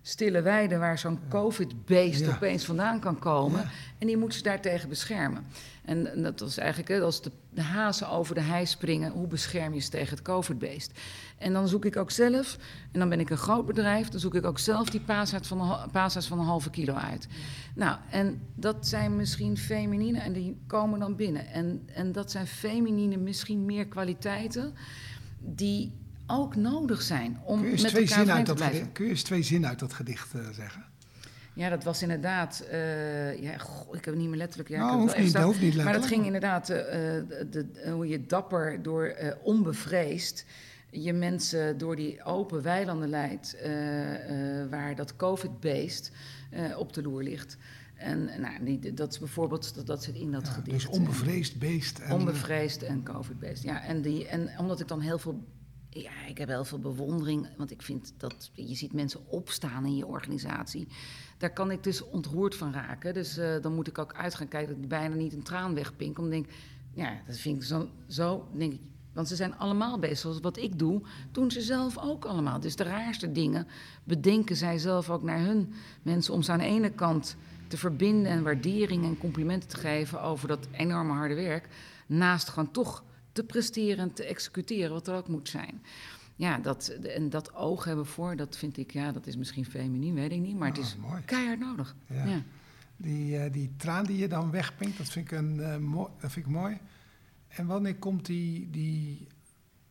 stille 0.10 0.42
weide 0.42 0.78
waar 0.78 1.00
zo'n 1.00 1.20
COVID-beest 1.30 2.20
Ja. 2.26 2.30
opeens 2.36 2.66
vandaan 2.66 3.00
kan 3.00 3.20
komen. 3.20 3.60
Ja. 3.62 3.70
En 3.98 4.08
die 4.08 4.18
moeten 4.18 4.38
ze 4.38 4.44
daartegen 4.44 4.90
beschermen. 4.90 5.46
En, 5.86 6.12
en 6.14 6.24
dat 6.24 6.40
was 6.40 6.58
eigenlijk, 6.58 6.90
hè, 6.90 7.02
als 7.02 7.22
de, 7.22 7.32
de 7.50 7.62
hazen 7.62 8.10
over 8.10 8.36
de 8.36 8.42
hei 8.42 8.66
springen, 8.66 9.12
hoe 9.12 9.28
bescherm 9.28 9.74
je 9.74 9.80
ze 9.80 9.90
tegen 9.90 10.10
het 10.10 10.22
COVID-beest? 10.22 11.00
En 11.38 11.54
dan 11.54 11.68
zoek 11.68 11.86
ik 11.86 11.98
ook 11.98 12.12
zelf, 12.12 12.58
en 12.92 13.00
dan 13.00 13.10
ben 13.10 13.20
ik 13.20 13.30
een 13.30 13.38
groot 13.38 13.66
bedrijf, 13.66 14.10
dan 14.10 14.20
zoek 14.20 14.36
ik 14.36 14.46
ook 14.46 14.60
zelf 14.60 14.90
die 14.90 15.02
paashaas 15.02 15.48
van 15.48 15.90
paashaas 15.92 16.28
van 16.28 16.40
een 16.40 16.46
halve 16.46 16.70
kilo 16.70 16.94
uit. 16.94 17.28
Nou, 17.76 17.98
en 18.10 18.42
dat 18.56 18.88
zijn 18.88 19.16
misschien 19.16 19.58
feminine 19.58 20.20
en 20.20 20.34
die 20.34 20.58
komen 20.68 21.00
dan 21.00 21.16
binnen. 21.16 21.48
En, 21.48 21.84
en 21.94 22.12
dat 22.12 22.32
zijn 22.32 22.48
feminine 22.48 23.18
misschien 23.18 23.66
meer 23.66 23.88
kwaliteiten 23.88 24.74
die 25.40 25.92
ook 26.30 26.56
nodig 26.56 27.02
zijn 27.02 27.40
om 27.44 27.62
met 27.62 27.78
twee 27.78 28.08
elkaar 28.08 28.30
uit 28.36 28.46
te 28.46 28.54
dat 28.54 28.62
gedicht, 28.64 28.92
kun 28.92 29.04
je 29.06 29.10
eens 29.12 29.24
twee 29.24 29.44
zinnen 29.44 29.70
uit 29.70 29.80
dat 29.80 29.94
gedicht 29.94 30.34
eh, 30.34 30.42
zeggen? 30.52 30.84
Ja, 31.54 31.70
dat 31.70 31.84
was 31.84 32.02
inderdaad. 32.02 32.60
eh, 32.60 33.42
ja, 33.42 33.58
goh, 33.58 33.88
ik 33.96 34.06
heb 34.06 34.14
het 34.14 34.16
niet 34.16 34.28
meer 34.30 34.38
letterlijk. 34.38 34.70
Ja, 34.70 34.86
Nou, 34.86 35.00
hoeft 35.00 35.18
niet, 35.18 35.34
dat 35.34 35.44
hoeft 35.44 35.62
niet 35.62 35.76
Maar 35.84 35.94
dat 35.94 36.06
ging 36.06 36.26
inderdaad. 36.26 36.70
eh, 36.70 36.76
de, 36.88 37.48
de- 37.52 37.90
hoe 37.92 38.08
je 38.08 38.26
dapper 38.26 38.82
door 38.82 39.16
onbevreesd. 39.44 40.46
je 40.92 41.14
mensen 41.14 41.78
door 41.78 41.96
die 41.96 42.24
open 42.24 42.62
weilanden 42.62 43.10
leidt. 43.10 43.58
waar 44.70 44.96
dat 44.96 45.16
COVID-beest 45.16 46.12
op 46.78 46.94
de 46.94 47.02
loer 47.02 47.24
ligt. 47.24 47.58
En 47.96 48.30
nou, 48.42 48.64
die, 48.80 48.94
dat 48.94 49.12
is 49.12 49.20
bijvoorbeeld. 49.20 49.76
Dat, 49.76 49.86
dat 49.88 50.04
zit 50.04 50.16
in 50.16 50.32
dat 50.32 50.46
Ja, 50.46 50.52
gedicht. 50.52 50.76
dus 50.78 50.88
onbevreesd 50.88 51.60
beest. 51.60 52.00
En, 52.00 52.12
Onbevreesd 52.14 52.82
en 52.84 53.04
COVID-beest. 53.04 53.64
Ja, 53.64 53.84
en, 53.84 54.02
die, 54.02 54.28
en 54.28 54.50
omdat 54.60 54.80
ik 54.80 54.88
dan 54.88 55.02
heel 55.02 55.20
veel. 55.20 55.44
Ja, 55.90 56.12
ik 56.28 56.38
heb 56.38 56.48
heel 56.48 56.66
veel 56.66 56.80
bewondering. 56.80 57.48
Want 57.58 57.72
ik 57.72 57.82
vind 57.82 58.14
dat 58.18 58.52
je 58.54 58.76
ziet 58.76 58.94
mensen 58.94 59.28
opstaan 59.28 59.86
in 59.86 59.96
je 59.96 60.06
organisatie. 60.06 60.88
Daar 61.38 61.54
kan 61.54 61.72
ik 61.72 61.84
dus 61.84 62.02
ontroerd 62.02 62.56
van 62.56 62.74
raken. 62.74 63.14
Dus 63.14 63.38
eh, 63.38 63.62
dan 63.62 63.76
moet 63.76 63.88
ik 63.88 63.98
ook 63.98 64.14
uit 64.14 64.36
gaan 64.36 64.48
kijken 64.48 64.74
dat 64.74 64.84
ik 64.84 64.90
bijna 64.90 65.16
niet 65.16 65.34
een 65.34 65.44
traan 65.44 65.74
wegpink. 65.74 66.18
Omdat 66.18 66.34
ik 66.34 66.44
denk, 66.44 66.58
ja, 66.94 67.22
dat 67.28 67.38
vind 67.38 67.56
ik 67.56 67.64
zo, 67.64 67.90
zo 68.08 68.48
denk 68.54 68.74
ik. 68.74 68.82
Want 69.14 69.28
ze 69.28 69.36
zijn 69.36 69.58
allemaal 69.58 70.00
bezig. 70.00 70.18
Zoals 70.18 70.40
wat 70.40 70.58
ik 70.58 70.80
doe, 70.80 71.02
doen 71.32 71.52
ze 71.52 71.62
zelf 71.62 71.98
ook 71.98 72.26
allemaal. 72.26 72.60
Dus 72.60 72.76
de 72.76 72.84
raarste 72.84 73.32
dingen 73.32 73.68
bedenken 74.04 74.56
zij 74.56 74.78
zelf 74.78 75.10
ook 75.10 75.24
naar 75.24 75.40
hun 75.40 75.74
mensen. 76.02 76.34
Om 76.34 76.42
ze 76.42 76.52
aan 76.52 76.60
de 76.60 76.66
ene 76.66 76.90
kant 76.90 77.36
te 77.68 77.78
verbinden 77.78 78.32
en 78.32 78.44
waardering 78.44 79.04
en 79.04 79.18
complimenten 79.18 79.70
te 79.70 79.78
geven 79.78 80.22
over 80.22 80.48
dat 80.48 80.68
enorme 80.72 81.14
harde 81.14 81.36
werk. 81.36 81.68
Naast 82.08 82.50
gewoon 82.50 82.72
toch 82.72 83.04
te 83.40 83.46
presteren 83.46 83.98
en 83.98 84.14
te 84.14 84.24
executeren 84.24 84.92
wat 84.92 85.08
er 85.08 85.16
ook 85.16 85.28
moet 85.28 85.50
zijn. 85.50 85.82
Ja, 86.36 86.58
dat, 86.58 86.88
en 86.88 87.30
dat 87.30 87.56
oog 87.56 87.84
hebben 87.84 88.06
voor, 88.06 88.36
dat 88.36 88.58
vind 88.58 88.78
ik, 88.78 88.92
ja, 88.94 89.12
dat 89.12 89.28
is 89.28 89.36
misschien 89.38 89.66
feminien, 89.66 90.14
weet 90.14 90.32
ik 90.32 90.40
niet. 90.40 90.58
Maar 90.58 90.68
het 90.68 90.78
Ah, 90.78 90.84
is 90.84 90.96
keihard 91.26 91.60
nodig. 91.60 91.96
Ja. 92.08 92.26
Ja. 92.26 92.42
Die, 92.98 93.38
eh, 93.38 93.54
die 93.54 93.74
traan 93.78 94.06
die 94.06 94.18
je 94.18 94.28
dan 94.28 94.52
wegpinkt, 94.52 94.98
dat 94.98 95.10
vind 95.10 95.32
ik, 95.32 95.38
een, 95.38 95.60
eh, 95.60 95.78
mooi, 95.78 96.10
dat 96.20 96.32
vind 96.32 96.46
ik 96.46 96.52
mooi. 96.52 96.78
En 97.48 97.66
wanneer 97.66 97.96
komt 97.96 98.26
die, 98.26 98.70
die, 98.70 99.28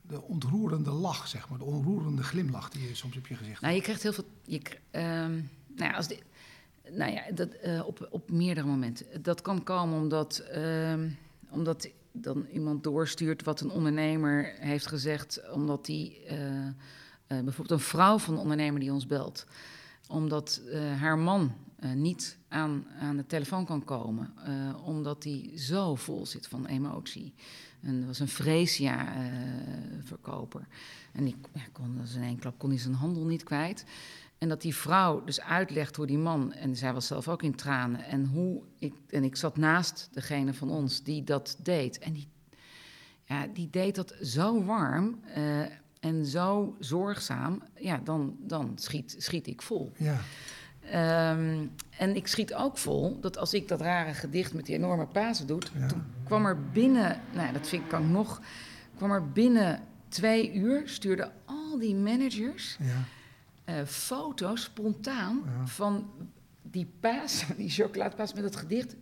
de 0.01 0.21
ontroerende 0.21 0.91
lach, 0.91 1.27
zeg 1.27 1.49
maar, 1.49 1.57
de 1.57 1.63
onroerende 1.63 2.23
glimlach 2.23 2.69
die 2.69 2.87
je 2.87 2.95
soms 2.95 3.17
op 3.17 3.27
je 3.27 3.35
gezicht 3.35 3.61
Nou, 3.61 3.73
je 3.75 3.81
krijgt 3.81 4.03
heel 4.03 4.13
veel. 4.13 4.25
Je, 4.43 4.61
ehm, 4.91 5.31
nou 5.75 5.89
ja, 5.91 5.91
als 5.91 6.07
nou 6.91 7.11
ja 7.11 7.31
dat, 7.31 7.53
eh, 7.53 7.87
op, 7.87 8.07
op 8.11 8.31
meerdere 8.31 8.67
momenten. 8.67 9.23
Dat 9.23 9.41
kan 9.41 9.63
komen 9.63 10.01
omdat, 10.01 10.37
ehm, 10.37 11.09
omdat 11.49 11.89
dan 12.23 12.45
iemand 12.45 12.83
doorstuurt 12.83 13.43
wat 13.43 13.61
een 13.61 13.71
ondernemer 13.71 14.53
heeft 14.59 14.87
gezegd, 14.87 15.51
omdat 15.51 15.85
die 15.85 16.25
eh, 16.25 16.37
bijvoorbeeld 17.27 17.71
een 17.71 17.79
vrouw 17.79 18.17
van 18.17 18.33
een 18.33 18.39
ondernemer 18.39 18.79
die 18.79 18.93
ons 18.93 19.05
belt, 19.05 19.45
omdat 20.07 20.61
haar 20.97 21.19
man 21.19 21.53
niet 21.95 22.37
aan, 22.47 22.85
aan 22.99 23.17
de 23.17 23.25
telefoon 23.25 23.65
kan 23.65 23.83
komen, 23.83 24.33
omdat 24.83 25.23
hij 25.23 25.51
zo 25.55 25.95
vol 25.95 26.25
zit 26.25 26.47
van 26.47 26.65
emotie. 26.65 27.33
En 27.81 27.97
dat 27.97 28.07
was 28.07 28.19
een 28.19 28.27
Freesia-verkoper. 28.27 30.67
en 31.11 31.23
die 31.23 31.35
ja, 31.53 31.61
kon, 31.71 31.97
dus 32.01 32.15
in 32.15 32.21
één 32.21 32.39
klap 32.39 32.57
kon 32.57 32.69
hij 32.69 32.79
zijn 32.79 32.93
handel 32.93 33.25
niet 33.25 33.43
kwijt. 33.43 33.85
En 34.39 34.49
dat 34.49 34.61
die 34.61 34.75
vrouw 34.75 35.23
dus 35.23 35.41
uitlegt 35.41 35.95
hoe 35.95 36.05
die 36.05 36.17
man, 36.17 36.53
en 36.53 36.75
zij 36.75 36.93
was 36.93 37.07
zelf 37.07 37.27
ook 37.27 37.43
in 37.43 37.55
tranen, 37.55 38.03
en 38.03 38.25
hoe 38.25 38.61
ik, 38.77 38.93
en 39.09 39.23
ik 39.23 39.35
zat 39.35 39.57
naast 39.57 40.09
degene 40.11 40.53
van 40.53 40.69
ons 40.69 41.03
die 41.03 41.23
dat 41.23 41.57
deed. 41.63 41.99
En 41.99 42.13
die, 42.13 42.27
ja, 43.23 43.47
die 43.53 43.69
deed 43.69 43.95
dat 43.95 44.15
zo 44.21 44.63
warm 44.63 45.19
uh, 45.37 45.59
en 45.99 46.25
zo 46.25 46.75
zorgzaam, 46.79 47.63
ja, 47.79 48.01
dan, 48.03 48.35
dan 48.39 48.71
schiet, 48.75 49.15
schiet 49.17 49.47
ik 49.47 49.61
vol. 49.61 49.91
Ja. 49.97 50.19
Um, 51.31 51.71
en 51.97 52.15
ik 52.15 52.27
schiet 52.27 52.53
ook 52.53 52.77
vol 52.77 53.19
dat 53.19 53.37
als 53.37 53.53
ik 53.53 53.67
dat 53.67 53.81
rare 53.81 54.13
gedicht 54.13 54.53
met 54.53 54.65
die 54.65 54.75
enorme 54.75 55.07
Pasen 55.07 55.47
doe, 55.47 55.61
ja. 55.77 55.87
toen 55.87 56.03
kwam 56.23 56.45
er 56.45 56.61
binnen, 56.71 57.21
nou 57.33 57.53
dat 57.53 57.67
vind 57.67 57.83
ik 57.83 57.89
kan 57.89 58.11
nog, 58.11 58.41
kwam 58.95 59.11
er 59.11 59.31
binnen 59.31 59.81
twee 60.07 60.53
uur, 60.53 60.81
stuurden 60.85 61.31
al 61.45 61.79
die 61.79 61.95
managers. 61.95 62.77
Ja 62.79 63.05
uh, 63.69 63.85
foto's 63.85 64.63
spontaan 64.63 65.43
van 65.65 66.09
die 66.61 66.91
paas, 66.99 67.45
die 67.57 67.69
chocoladepaas 67.69 68.33
met 68.33 68.43
het 68.43 68.55
gedicht, 68.55 68.95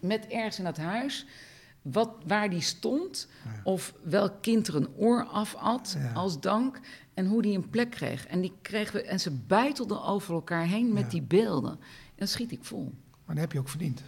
met 0.00 0.26
ergens 0.26 0.58
in 0.58 0.66
het 0.66 0.76
huis. 0.76 1.26
Wat, 1.82 2.10
waar 2.26 2.50
die 2.50 2.60
stond, 2.60 3.28
of 3.64 3.94
welk 4.02 4.42
kind 4.42 4.68
er 4.68 4.74
een 4.74 4.94
oor 4.96 5.24
afat 5.24 5.96
als 6.14 6.40
dank 6.40 6.80
en 7.14 7.26
hoe 7.26 7.42
die 7.42 7.56
een 7.56 7.70
plek 7.70 7.90
kreeg. 7.90 8.26
En, 8.26 8.40
die 8.40 8.52
kregen 8.62 8.94
we, 8.94 9.02
en 9.02 9.20
ze 9.20 9.30
buitelden 9.30 10.02
over 10.02 10.34
elkaar 10.34 10.66
heen 10.66 10.92
met 10.92 11.10
die 11.10 11.22
beelden. 11.22 11.78
En 12.14 12.28
schiet 12.28 12.52
ik 12.52 12.64
vol. 12.64 12.94
Maar 13.24 13.34
dat 13.34 13.44
heb 13.44 13.52
je 13.52 13.58
ook 13.58 13.68
verdiend. 13.68 14.02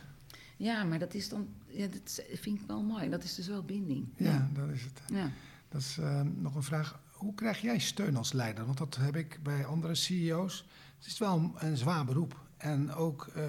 Ja, 0.56 0.84
maar 0.84 0.98
dat 0.98 1.14
is 1.14 1.28
dan, 1.28 1.48
ja, 1.66 1.86
dat 1.86 2.22
vind 2.32 2.60
ik 2.60 2.66
wel 2.66 2.82
mooi. 2.82 3.08
Dat 3.08 3.24
is 3.24 3.34
dus 3.34 3.46
wel 3.48 3.62
binding. 3.62 4.08
Ja, 4.16 4.48
dat 4.52 4.68
is 4.68 4.82
het. 4.82 5.00
Ja. 5.06 5.30
Dat 5.68 5.80
is 5.80 5.96
uh, 6.00 6.20
nog 6.20 6.54
een 6.54 6.62
vraag 6.62 7.00
hoe 7.26 7.34
krijg 7.34 7.60
jij 7.60 7.78
steun 7.78 8.16
als 8.16 8.32
leider? 8.32 8.64
Want 8.66 8.78
dat 8.78 8.96
heb 8.96 9.16
ik 9.16 9.40
bij 9.42 9.64
andere 9.64 9.94
CEO's. 9.94 10.64
Het 10.98 11.06
is 11.06 11.18
wel 11.18 11.52
een, 11.58 11.76
zwaar 11.76 12.04
beroep. 12.04 12.40
En 12.56 12.92
ook, 12.92 13.26
uh, 13.36 13.44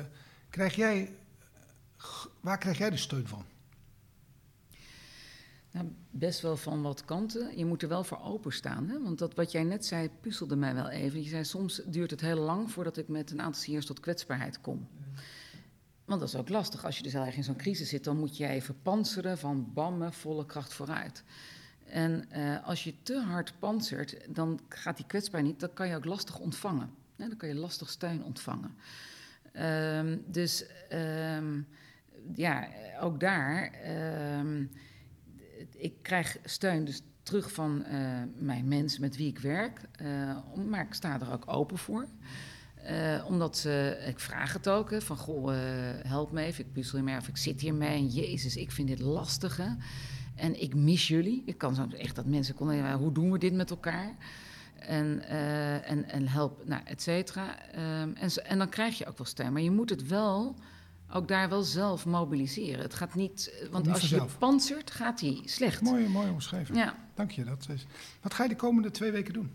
krijg 0.49 0.75
jij, 0.75 1.15
waar 2.39 2.57
krijg 2.57 2.77
jij 2.77 2.89
de 2.89 2.97
steun 2.97 3.27
van? 3.27 3.45
Nou, 5.71 5.87
best 6.09 6.41
wel 6.41 6.57
van 6.57 6.81
wat 6.81 7.05
kanten. 7.05 7.57
Je 7.57 7.65
moet 7.65 7.81
er 7.81 7.87
wel 7.87 8.03
voor 8.03 8.21
openstaan. 8.21 8.89
Hè? 8.89 9.03
Want 9.03 9.17
dat, 9.17 9.35
wat 9.35 9.51
jij 9.51 9.63
net 9.63 9.85
zei, 9.85 10.09
puzzelde 10.21 10.55
mij 10.55 10.73
wel 10.73 10.89
even. 10.89 11.23
Je 11.23 11.29
zei, 11.29 11.43
soms 11.43 11.81
duurt 11.85 12.11
het 12.11 12.21
heel 12.21 12.39
lang 12.39 12.71
voordat 12.71 12.97
ik 12.97 13.07
met 13.07 13.31
een 13.31 13.41
aantal 13.41 13.61
CEO's 13.61 13.85
tot 13.85 13.99
kwetsbaarheid 13.99 14.61
kom. 14.61 14.87
Want 16.05 16.19
dat 16.19 16.29
is 16.29 16.35
ook 16.35 16.49
lastig. 16.49 16.85
Als 16.85 16.97
je 16.97 17.03
dus 17.03 17.13
heel 17.13 17.25
in 17.25 17.43
zo'n 17.43 17.55
crisis 17.55 17.89
zit, 17.89 18.03
dan 18.03 18.17
moet 18.17 18.37
je 18.37 18.47
even 18.47 18.81
panseren 18.81 19.37
van 19.37 19.73
bammen, 19.73 20.13
volle 20.13 20.45
kracht 20.45 20.73
vooruit. 20.73 21.23
En 21.89 22.25
uh, 22.35 22.67
als 22.67 22.83
je 22.83 22.93
te 23.03 23.21
hard 23.21 23.53
panzert, 23.59 24.17
dan 24.35 24.59
gaat 24.69 24.97
die 24.97 25.05
kwetsbaar 25.05 25.43
niet. 25.43 25.59
Dan 25.59 25.73
kan 25.73 25.87
je 25.87 25.95
ook 25.95 26.05
lastig 26.05 26.39
ontvangen. 26.39 26.89
dan 27.15 27.37
kan 27.37 27.49
je 27.49 27.55
lastig 27.55 27.89
steun 27.89 28.23
ontvangen. 28.23 28.75
Um, 29.53 30.23
dus 30.25 30.65
um, 31.37 31.67
ja, 32.35 32.67
ook 32.99 33.19
daar. 33.19 33.73
Um, 34.39 34.71
ik 35.71 35.93
krijg 36.01 36.37
steun 36.43 36.85
dus 36.85 37.01
terug 37.23 37.51
van 37.51 37.83
uh, 37.91 38.21
mijn 38.35 38.67
mensen 38.67 39.01
met 39.01 39.15
wie 39.15 39.27
ik 39.27 39.39
werk. 39.39 39.81
Uh, 40.01 40.37
maar 40.69 40.85
ik 40.85 40.93
sta 40.93 41.19
er 41.19 41.31
ook 41.31 41.43
open 41.47 41.77
voor. 41.77 42.07
Omdat 43.25 43.57
ze, 43.57 44.03
ik 44.07 44.19
vraag 44.19 44.53
het 44.53 44.69
ook, 44.69 45.01
van 45.01 45.17
goh, 45.17 45.51
help 46.07 46.31
me 46.31 46.41
even, 46.41 46.65
ik 46.65 46.71
puzzel 46.73 46.95
hiermee 46.97 47.17
of 47.17 47.27
ik 47.27 47.37
zit 47.37 47.61
hiermee 47.61 47.97
en 47.97 48.07
jezus, 48.07 48.55
ik 48.55 48.71
vind 48.71 48.87
dit 48.87 48.99
lastig. 48.99 49.57
Hè. 49.57 49.69
En 50.37 50.61
ik 50.61 50.75
mis 50.75 51.07
jullie. 51.07 51.43
Ik 51.45 51.57
kan 51.57 51.75
zo 51.75 51.87
echt 51.97 52.15
dat 52.15 52.25
mensen 52.25 52.55
konden, 52.55 52.91
hoe 52.91 53.11
doen 53.11 53.31
we 53.31 53.37
dit 53.37 53.53
met 53.53 53.69
elkaar? 53.69 54.15
En, 54.79 55.21
uh, 55.29 55.89
en, 55.89 56.09
en 56.09 56.27
help, 56.27 56.65
nou, 56.65 56.81
et 56.85 57.01
cetera. 57.01 57.55
Um, 58.01 58.15
en, 58.15 58.29
en 58.43 58.57
dan 58.57 58.69
krijg 58.69 58.97
je 58.97 59.05
ook 59.05 59.17
wel 59.17 59.27
steun. 59.27 59.53
Maar 59.53 59.61
je 59.61 59.71
moet 59.71 59.89
het 59.89 60.07
wel, 60.07 60.55
ook 61.13 61.27
daar 61.27 61.49
wel 61.49 61.61
zelf 61.61 62.05
mobiliseren. 62.05 62.81
Het 62.81 62.93
gaat 62.93 63.15
niet, 63.15 63.67
want 63.71 63.87
als 63.87 64.09
je 64.09 64.25
panzert, 64.39 64.91
gaat 64.91 65.21
hij 65.21 65.41
slecht. 65.45 65.81
Mooi, 65.81 66.07
mooi 66.07 66.29
omschreven. 66.29 66.75
Ja. 66.75 66.95
Dank 67.13 67.31
je. 67.31 67.43
Dat 67.43 67.67
is, 67.73 67.85
wat 68.21 68.33
ga 68.33 68.43
je 68.43 68.49
de 68.49 68.55
komende 68.55 68.91
twee 68.91 69.11
weken 69.11 69.33
doen? 69.33 69.51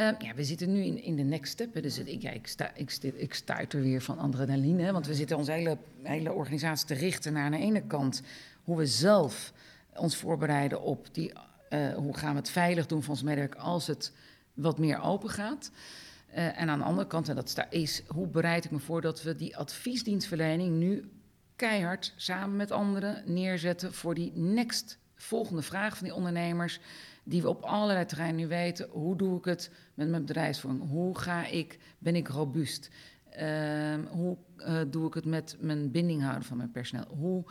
Um, 0.00 0.14
ja, 0.18 0.34
we 0.34 0.44
zitten 0.44 0.72
nu 0.72 0.82
in, 0.82 1.02
in 1.02 1.16
de 1.16 1.22
next 1.22 1.52
step. 1.52 1.82
Dus 1.82 1.98
ik, 1.98 2.22
ja, 2.22 2.30
ik, 2.30 2.46
sta, 2.46 2.74
ik, 2.74 2.98
ik 3.14 3.34
stuiter 3.34 3.80
weer 3.80 4.02
van 4.02 4.18
adrenaline. 4.18 4.92
Want 4.92 5.06
we 5.06 5.14
zitten 5.14 5.36
onze 5.36 5.52
hele, 5.52 5.78
hele 6.02 6.32
organisatie 6.32 6.86
te 6.86 6.94
richten 6.94 7.32
naar 7.32 7.44
aan 7.44 7.50
de 7.50 7.58
ene 7.58 7.82
kant 7.82 8.22
hoe 8.64 8.76
we 8.76 8.86
zelf 8.86 9.52
ons 9.94 10.16
voorbereiden 10.16 10.82
op 10.82 11.06
die, 11.12 11.32
uh, 11.70 11.94
hoe 11.94 12.16
gaan 12.16 12.30
we 12.30 12.38
het 12.38 12.50
veilig 12.50 12.86
doen 12.86 13.02
van 13.02 13.10
ons 13.10 13.22
medewerker 13.22 13.60
als 13.60 13.86
het 13.86 14.12
wat 14.54 14.78
meer 14.78 15.00
open 15.00 15.30
gaat. 15.30 15.70
Uh, 16.30 16.60
en 16.60 16.68
aan 16.68 16.78
de 16.78 16.84
andere 16.84 17.06
kant, 17.06 17.28
en 17.28 17.34
dat 17.34 17.66
is 17.70 18.02
hoe 18.06 18.26
bereid 18.26 18.64
ik 18.64 18.70
me 18.70 18.78
voor 18.78 19.00
dat 19.00 19.22
we 19.22 19.36
die 19.36 19.56
adviesdienstverlening 19.56 20.76
nu 20.76 21.10
keihard 21.56 22.12
samen 22.16 22.56
met 22.56 22.70
anderen 22.70 23.22
neerzetten 23.26 23.94
voor 23.94 24.14
die 24.14 24.32
next 24.34 24.98
volgende 25.14 25.62
vraag 25.62 25.96
van 25.96 26.06
die 26.06 26.16
ondernemers. 26.16 26.80
Die 27.26 27.42
we 27.42 27.48
op 27.48 27.62
allerlei 27.62 28.06
terreinen 28.06 28.40
nu 28.40 28.46
weten. 28.46 28.88
Hoe 28.90 29.16
doe 29.16 29.38
ik 29.38 29.44
het 29.44 29.70
met 29.94 30.08
mijn 30.08 30.24
bedrijfsvoering? 30.24 30.88
Hoe 30.88 31.18
ga 31.18 31.46
ik, 31.46 31.78
ben 31.98 32.16
ik 32.16 32.28
robuust? 32.28 32.90
Uh, 33.40 33.94
hoe 34.10 34.36
uh, 34.58 34.80
doe 34.90 35.06
ik 35.06 35.14
het 35.14 35.24
met 35.24 35.56
mijn 35.60 35.90
binding 35.90 36.22
houden 36.22 36.44
van 36.44 36.56
mijn 36.56 36.70
personeel? 36.70 37.06
Hoe 37.08 37.44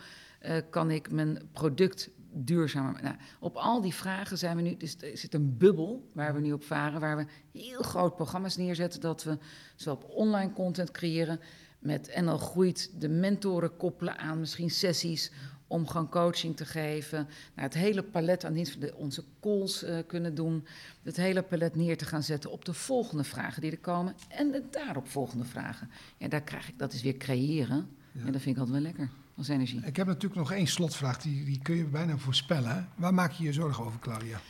uh, 0.44 0.56
kan 0.70 0.90
ik 0.90 1.10
mijn 1.10 1.38
product 1.52 2.10
duurzamer. 2.34 3.02
Nou, 3.02 3.16
op 3.40 3.56
al 3.56 3.80
die 3.80 3.94
vragen 3.94 4.38
zijn 4.38 4.56
we 4.56 4.62
nu. 4.62 4.76
Dus 4.76 4.96
er 5.00 5.18
zit 5.18 5.34
een 5.34 5.56
bubbel 5.56 6.10
waar 6.12 6.34
we 6.34 6.40
nu 6.40 6.52
op 6.52 6.64
varen, 6.64 7.00
waar 7.00 7.16
we 7.16 7.26
heel 7.58 7.82
groot 7.82 8.16
programma's 8.16 8.56
neerzetten. 8.56 9.00
Dat 9.00 9.22
we 9.22 9.38
zowel 9.76 9.94
op 9.94 10.10
online 10.10 10.52
content 10.52 10.90
creëren. 10.90 11.40
Met, 11.78 12.08
en 12.08 12.24
dan 12.24 12.38
groeit 12.38 12.90
de 13.00 13.08
mentoren 13.08 13.76
koppelen 13.76 14.18
aan 14.18 14.40
misschien 14.40 14.70
sessies 14.70 15.30
om 15.66 15.86
gewoon 15.86 16.08
coaching 16.08 16.56
te 16.56 16.64
geven. 16.64 17.18
Nou, 17.54 17.68
het 17.68 17.74
hele 17.74 18.02
palet 18.02 18.44
aan 18.44 18.52
dienst, 18.52 18.94
onze 18.94 19.24
calls 19.40 19.84
uh, 19.84 19.98
kunnen 20.06 20.34
doen. 20.34 20.66
Het 21.02 21.16
hele 21.16 21.42
palet 21.42 21.74
neer 21.76 21.96
te 21.96 22.04
gaan 22.04 22.22
zetten 22.22 22.50
op 22.50 22.64
de 22.64 22.72
volgende 22.72 23.24
vragen 23.24 23.62
die 23.62 23.70
er 23.70 23.78
komen. 23.78 24.14
En 24.28 24.50
de 24.50 24.62
daarop 24.70 25.08
volgende 25.08 25.44
vragen. 25.44 25.90
Ja, 26.16 26.28
daar 26.28 26.42
krijg 26.42 26.68
ik, 26.68 26.78
dat 26.78 26.92
is 26.92 27.02
weer 27.02 27.16
creëren. 27.16 27.88
Ja. 28.12 28.24
En 28.24 28.32
dat 28.32 28.40
vind 28.40 28.56
ik 28.56 28.62
altijd 28.62 28.82
wel 28.82 28.92
lekker 28.92 29.10
als 29.36 29.48
energie. 29.48 29.80
Ik 29.84 29.96
heb 29.96 30.06
natuurlijk 30.06 30.34
nog 30.34 30.52
één 30.52 30.66
slotvraag, 30.66 31.18
die, 31.18 31.44
die 31.44 31.58
kun 31.62 31.76
je 31.76 31.84
bijna 31.84 32.16
voorspellen. 32.16 32.88
Waar 32.94 33.14
maak 33.14 33.32
je 33.32 33.44
je 33.44 33.52
zorgen 33.52 33.84
over, 33.84 34.00
Claudia? 34.00 34.40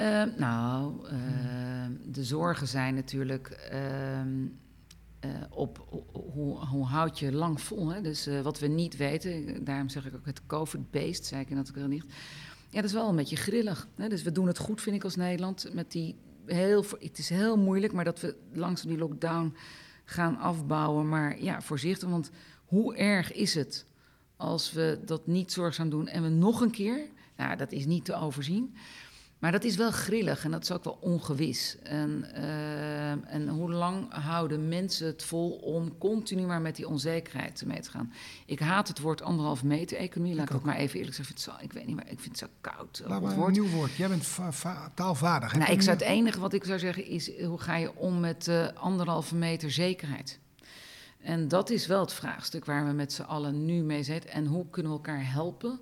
Uh, 0.00 0.38
nou, 0.38 1.04
uh, 1.04 1.12
de 2.04 2.24
zorgen 2.24 2.68
zijn 2.68 2.94
natuurlijk 2.94 3.70
uh, 5.24 5.30
op 5.50 5.86
hoe, 6.12 6.58
hoe 6.58 6.86
houd 6.86 7.18
je 7.18 7.32
lang 7.32 7.60
vol. 7.60 7.88
Hè? 7.88 8.00
Dus 8.00 8.26
eh, 8.26 8.40
wat 8.40 8.58
we 8.58 8.66
niet 8.66 8.96
weten, 8.96 9.64
daarom 9.64 9.88
zeg 9.88 10.06
ik 10.06 10.14
ook 10.14 10.26
het 10.26 10.46
COVID-beest, 10.46 11.24
zei 11.24 11.40
ik 11.40 11.50
in 11.50 11.56
dat 11.56 11.70
gedicht. 11.74 12.06
Ja, 12.68 12.80
dat 12.80 12.84
is 12.84 12.92
wel 12.92 13.08
een 13.08 13.16
beetje 13.16 13.36
grillig. 13.36 13.88
Hè? 13.96 14.08
Dus 14.08 14.22
we 14.22 14.32
doen 14.32 14.46
het 14.46 14.58
goed, 14.58 14.80
vind 14.80 14.96
ik, 14.96 15.04
als 15.04 15.16
Nederland. 15.16 15.68
Met 15.72 15.92
die 15.92 16.14
heel, 16.46 16.84
het 17.00 17.18
is 17.18 17.28
heel 17.28 17.56
moeilijk, 17.56 17.92
maar 17.92 18.04
dat 18.04 18.20
we 18.20 18.36
langzaam 18.52 18.88
die 18.88 18.98
lockdown 18.98 19.54
gaan 20.04 20.36
afbouwen. 20.36 21.08
Maar 21.08 21.42
ja, 21.42 21.62
voorzichtig, 21.62 22.08
want 22.08 22.30
hoe 22.64 22.96
erg 22.96 23.32
is 23.32 23.54
het 23.54 23.86
als 24.42 24.72
we 24.72 24.98
dat 25.04 25.26
niet 25.26 25.52
zorgzaam 25.52 25.90
doen 25.90 26.08
en 26.08 26.22
we 26.22 26.28
nog 26.28 26.60
een 26.60 26.70
keer, 26.70 27.08
nou, 27.36 27.56
dat 27.56 27.72
is 27.72 27.86
niet 27.86 28.04
te 28.04 28.14
overzien. 28.14 28.74
Maar 29.38 29.52
dat 29.52 29.64
is 29.64 29.76
wel 29.76 29.90
grillig 29.90 30.44
en 30.44 30.50
dat 30.50 30.62
is 30.62 30.72
ook 30.72 30.84
wel 30.84 30.98
ongewis. 31.00 31.76
En, 31.82 32.24
uh, 32.34 33.10
en 33.10 33.48
hoe 33.48 33.72
lang 33.72 34.12
houden 34.12 34.68
mensen 34.68 35.06
het 35.06 35.22
vol 35.22 35.50
om 35.50 35.98
continu 35.98 36.46
maar 36.46 36.60
met 36.60 36.76
die 36.76 36.88
onzekerheid 36.88 37.62
mee 37.66 37.80
te 37.80 37.90
gaan? 37.90 38.12
Ik 38.46 38.58
haat 38.58 38.88
het 38.88 39.00
woord 39.00 39.22
anderhalf 39.22 39.64
meter 39.64 39.96
economie. 39.96 40.34
Laat 40.34 40.48
ik, 40.48 40.54
het 40.54 40.64
maar 40.64 40.76
even 40.76 40.98
eerlijk 40.98 41.16
zeggen. 41.16 41.54
Ik, 41.54 41.62
ik 41.62 41.72
weet 41.72 41.86
niet, 41.86 41.96
maar 41.96 42.10
ik 42.10 42.20
vind 42.20 42.40
het 42.40 42.50
zo 42.50 42.56
koud. 42.60 43.02
Laat 43.06 43.22
maar 43.22 43.38
een 43.38 43.52
nieuw 43.52 43.68
woord. 43.68 43.92
Jij 43.92 44.08
bent 44.08 44.38
taalvaardig. 44.94 45.56
Nou, 45.56 45.72
ik 45.72 45.82
zou 45.82 45.96
het 45.96 46.06
enige 46.06 46.40
wat 46.40 46.52
ik 46.52 46.64
zou 46.64 46.78
zeggen 46.78 47.06
is: 47.06 47.40
hoe 47.40 47.60
ga 47.60 47.76
je 47.76 47.96
om 47.96 48.20
met 48.20 48.46
uh, 48.46 48.68
anderhalve 48.74 49.34
meter 49.34 49.70
zekerheid? 49.70 50.40
En 51.22 51.48
dat 51.48 51.70
is 51.70 51.86
wel 51.86 52.00
het 52.00 52.12
vraagstuk 52.12 52.64
waar 52.64 52.86
we 52.86 52.92
met 52.92 53.12
z'n 53.12 53.22
allen 53.22 53.64
nu 53.64 53.82
mee 53.82 54.02
zitten. 54.02 54.30
En 54.30 54.46
hoe 54.46 54.66
kunnen 54.70 54.92
we 54.92 54.98
elkaar 54.98 55.32
helpen 55.32 55.80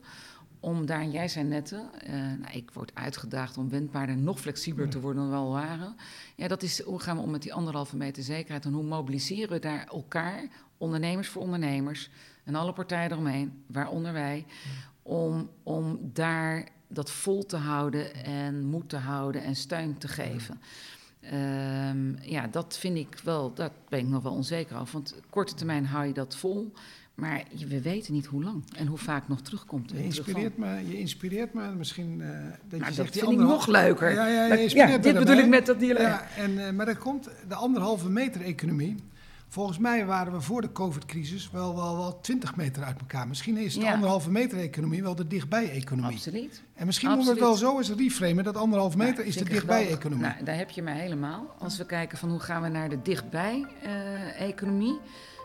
om 0.61 0.87
daar, 0.87 1.07
jij 1.07 1.29
zei 1.29 1.45
net, 1.45 1.73
uh, 1.73 1.81
nou, 2.13 2.53
ik 2.53 2.71
word 2.71 2.95
uitgedaagd 2.95 3.59
om 3.59 3.69
wendbaarder 3.69 4.17
nog 4.17 4.41
flexibeler 4.41 4.91
te 4.91 5.01
worden 5.01 5.23
dan 5.23 5.31
we 5.31 5.37
al 5.37 5.51
waren. 5.51 5.97
Ja, 6.37 6.49
dat 6.49 6.63
is 6.63 6.83
hoe 6.83 7.01
gaan 7.01 7.17
we 7.17 7.23
om 7.23 7.31
met 7.31 7.43
die 7.43 7.55
anderhalve 7.55 7.97
meter 7.97 8.23
zekerheid 8.23 8.65
en 8.65 8.73
hoe 8.73 8.83
mobiliseren 8.83 9.51
we 9.51 9.59
daar 9.59 9.87
elkaar, 9.87 10.49
ondernemers 10.79 11.29
voor 11.29 11.43
ondernemers 11.43 12.11
en 12.45 12.55
alle 12.55 12.73
partijen 12.73 13.11
eromheen, 13.11 13.63
waaronder 13.67 14.13
wij, 14.13 14.47
om, 15.03 15.51
om 15.63 15.99
daar 16.13 16.69
dat 16.89 17.11
vol 17.11 17.47
te 17.47 17.57
houden 17.57 18.15
en 18.25 18.65
moed 18.65 18.89
te 18.89 18.97
houden 18.97 19.43
en 19.43 19.57
steun 19.57 19.99
te 19.99 20.09
geven. 20.09 20.61
Ehm, 21.21 22.13
ja, 22.23 22.47
dat 22.47 22.77
vind 22.79 22.97
ik 22.97 23.21
wel, 23.25 23.53
daar 23.55 23.71
ben 23.89 23.99
ik 23.99 24.07
nog 24.09 24.23
wel 24.23 24.33
onzeker 24.33 24.77
over. 24.79 24.93
Want 24.93 25.15
korte 25.31 25.55
termijn 25.55 25.87
hou 25.87 26.07
je 26.07 26.13
dat 26.13 26.37
vol. 26.37 26.73
Maar 27.15 27.43
je- 27.55 27.67
we 27.67 27.81
weten 27.83 28.13
niet 28.13 28.27
hoe 28.27 28.43
lang 28.45 28.65
en 28.77 28.87
hoe 28.87 28.99
vaak 28.99 29.29
nog 29.29 29.41
terugkomt. 29.41 29.91
Je 29.91 30.05
inspireert 30.05 30.57
me, 30.57 30.89
je 30.89 30.99
inspireert 30.99 31.55
me 31.55 31.75
misschien 31.75 32.21
eh, 32.21 32.29
dat 32.29 32.39
je 32.71 32.77
Nou, 32.77 32.93
zegt 32.93 32.97
dat 32.97 33.13
die 33.13 33.23
vind 33.23 33.33
ik 33.33 33.39
nog 33.47 33.67
leuker. 33.67 34.13
Ja, 34.13 34.27
je 34.55 34.89
Dat- 34.91 35.03
dit 35.03 35.19
bedoel 35.19 35.37
ik 35.37 35.49
met 35.49 35.67
dat 35.67 35.79
die 35.81 35.89
Ja, 35.99 36.27
en, 36.37 36.67
eh, 36.67 36.73
maar 36.73 36.89
er 36.89 36.97
komt 36.97 37.29
de 37.49 37.55
anderhalve 37.55 38.09
meter 38.11 38.41
economie. 38.41 38.95
Volgens 39.53 39.79
mij 39.79 40.07
waren 40.07 40.33
we 40.33 40.41
voor 40.41 40.61
de 40.61 40.73
COVID-crisis 40.73 41.51
wel, 41.51 41.77
wel, 41.77 41.97
wel 41.97 42.21
20 42.21 42.57
meter 42.57 42.83
uit 42.83 43.01
elkaar. 43.01 43.29
Misschien 43.29 43.57
is 43.57 43.75
de 43.75 43.81
Ja. 43.81 43.93
anderhalve 43.93 44.31
meter 44.31 44.59
economie 44.59 45.03
wel 45.03 45.15
de 45.15 45.27
dichtbij-economie. 45.27 46.17
Absoluut. 46.17 46.63
En 46.75 46.87
misschien 46.87 47.09
moeten 47.09 47.27
we 47.27 47.33
het 47.33 47.41
wel 47.41 47.55
zo 47.55 47.79
eens 47.79 47.91
reframen. 47.91 48.45
Dat 48.45 48.57
anderhalve 48.57 48.97
meter 48.97 49.15
Nou, 49.15 49.27
is 49.27 49.37
de 49.37 49.45
dichtbij-economie. 49.45 50.25
Nou, 50.27 50.45
daar 50.45 50.57
heb 50.57 50.71
je 50.71 50.83
mij 50.83 50.99
helemaal. 51.01 51.55
Als 51.59 51.77
we 51.79 51.87
kijken 51.87 52.19
van 52.19 52.31
hoe 52.31 52.41
gaan 52.41 52.63
we 52.63 52.69
naar 52.69 52.89
de 52.89 53.03
dichtbij-economie... 53.03 54.99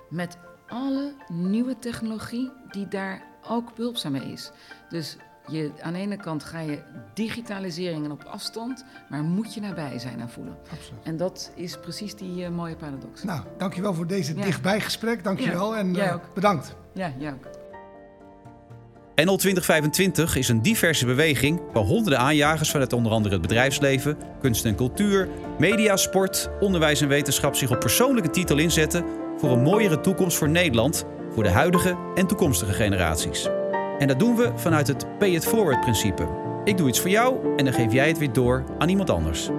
met 0.09 0.37
alle 0.67 1.13
nieuwe 1.27 1.79
technologie 1.79 2.51
die 2.71 2.87
daar 2.87 3.23
ook 3.47 3.75
behulpzaam 3.75 4.11
mee 4.11 4.31
is. 4.31 4.51
Dus 4.89 5.17
je, 5.47 5.71
aan 5.81 5.93
de 5.93 5.99
ene 5.99 6.17
kant 6.17 6.43
ga 6.43 6.59
je 6.59 6.79
digitalisering 7.13 8.05
en 8.05 8.11
op 8.11 8.23
afstand... 8.23 8.85
maar 9.09 9.23
moet 9.23 9.53
je 9.53 9.61
nabij 9.61 9.99
zijn 9.99 10.19
en 10.19 10.29
voelen. 10.29 10.57
Absoluut. 10.71 10.99
En 11.03 11.17
dat 11.17 11.51
is 11.55 11.77
precies 11.79 12.15
die 12.15 12.43
eh, 12.45 12.49
mooie 12.51 12.75
paradox. 12.75 13.23
Nou, 13.23 13.41
dankjewel 13.57 13.93
voor 13.93 14.07
deze 14.07 14.35
Ja. 14.35 14.43
dichtbij-gesprek. 14.43 15.23
Dankjewel 15.23 15.73
Ja, 15.73 15.79
en 15.79 15.93
jij 15.93 16.07
eh, 16.07 16.13
ook. 16.13 16.33
bedankt. 16.33 16.75
Ja, 16.93 17.11
jij 17.17 17.31
ook. 17.33 17.47
NL 19.15 19.37
2025 19.37 20.35
is 20.35 20.49
een 20.49 20.61
diverse 20.61 21.05
beweging 21.05 21.61
waar 21.73 21.83
honderden 21.83 22.19
aanjagers 22.19 22.71
vanuit 22.71 22.93
onder 22.93 23.11
andere 23.11 23.33
het 23.33 23.41
bedrijfsleven, 23.41 24.17
kunst 24.39 24.65
en 24.65 24.75
cultuur, 24.75 25.29
media, 25.59 25.95
sport, 25.97 26.49
onderwijs 26.59 27.01
en 27.01 27.07
wetenschap 27.07 27.55
zich 27.55 27.71
op 27.71 27.79
persoonlijke 27.79 28.29
titel 28.29 28.57
inzetten 28.57 29.05
voor 29.37 29.49
een 29.51 29.61
mooiere 29.61 30.01
toekomst 30.01 30.37
voor 30.37 30.49
Nederland, 30.49 31.05
voor 31.31 31.43
de 31.43 31.49
huidige 31.49 31.97
en 32.15 32.27
toekomstige 32.27 32.73
generaties. 32.73 33.47
En 33.99 34.07
dat 34.07 34.19
doen 34.19 34.35
we 34.35 34.51
vanuit 34.55 34.87
het 34.87 35.17
pay 35.17 35.29
it 35.29 35.45
forward 35.45 35.81
principe. 35.81 36.27
Ik 36.63 36.77
doe 36.77 36.87
iets 36.87 36.99
voor 36.99 37.09
jou 37.09 37.55
en 37.57 37.65
dan 37.65 37.73
geef 37.73 37.93
jij 37.93 38.07
het 38.07 38.17
weer 38.17 38.33
door 38.33 38.63
aan 38.77 38.89
iemand 38.89 39.09
anders. 39.09 39.49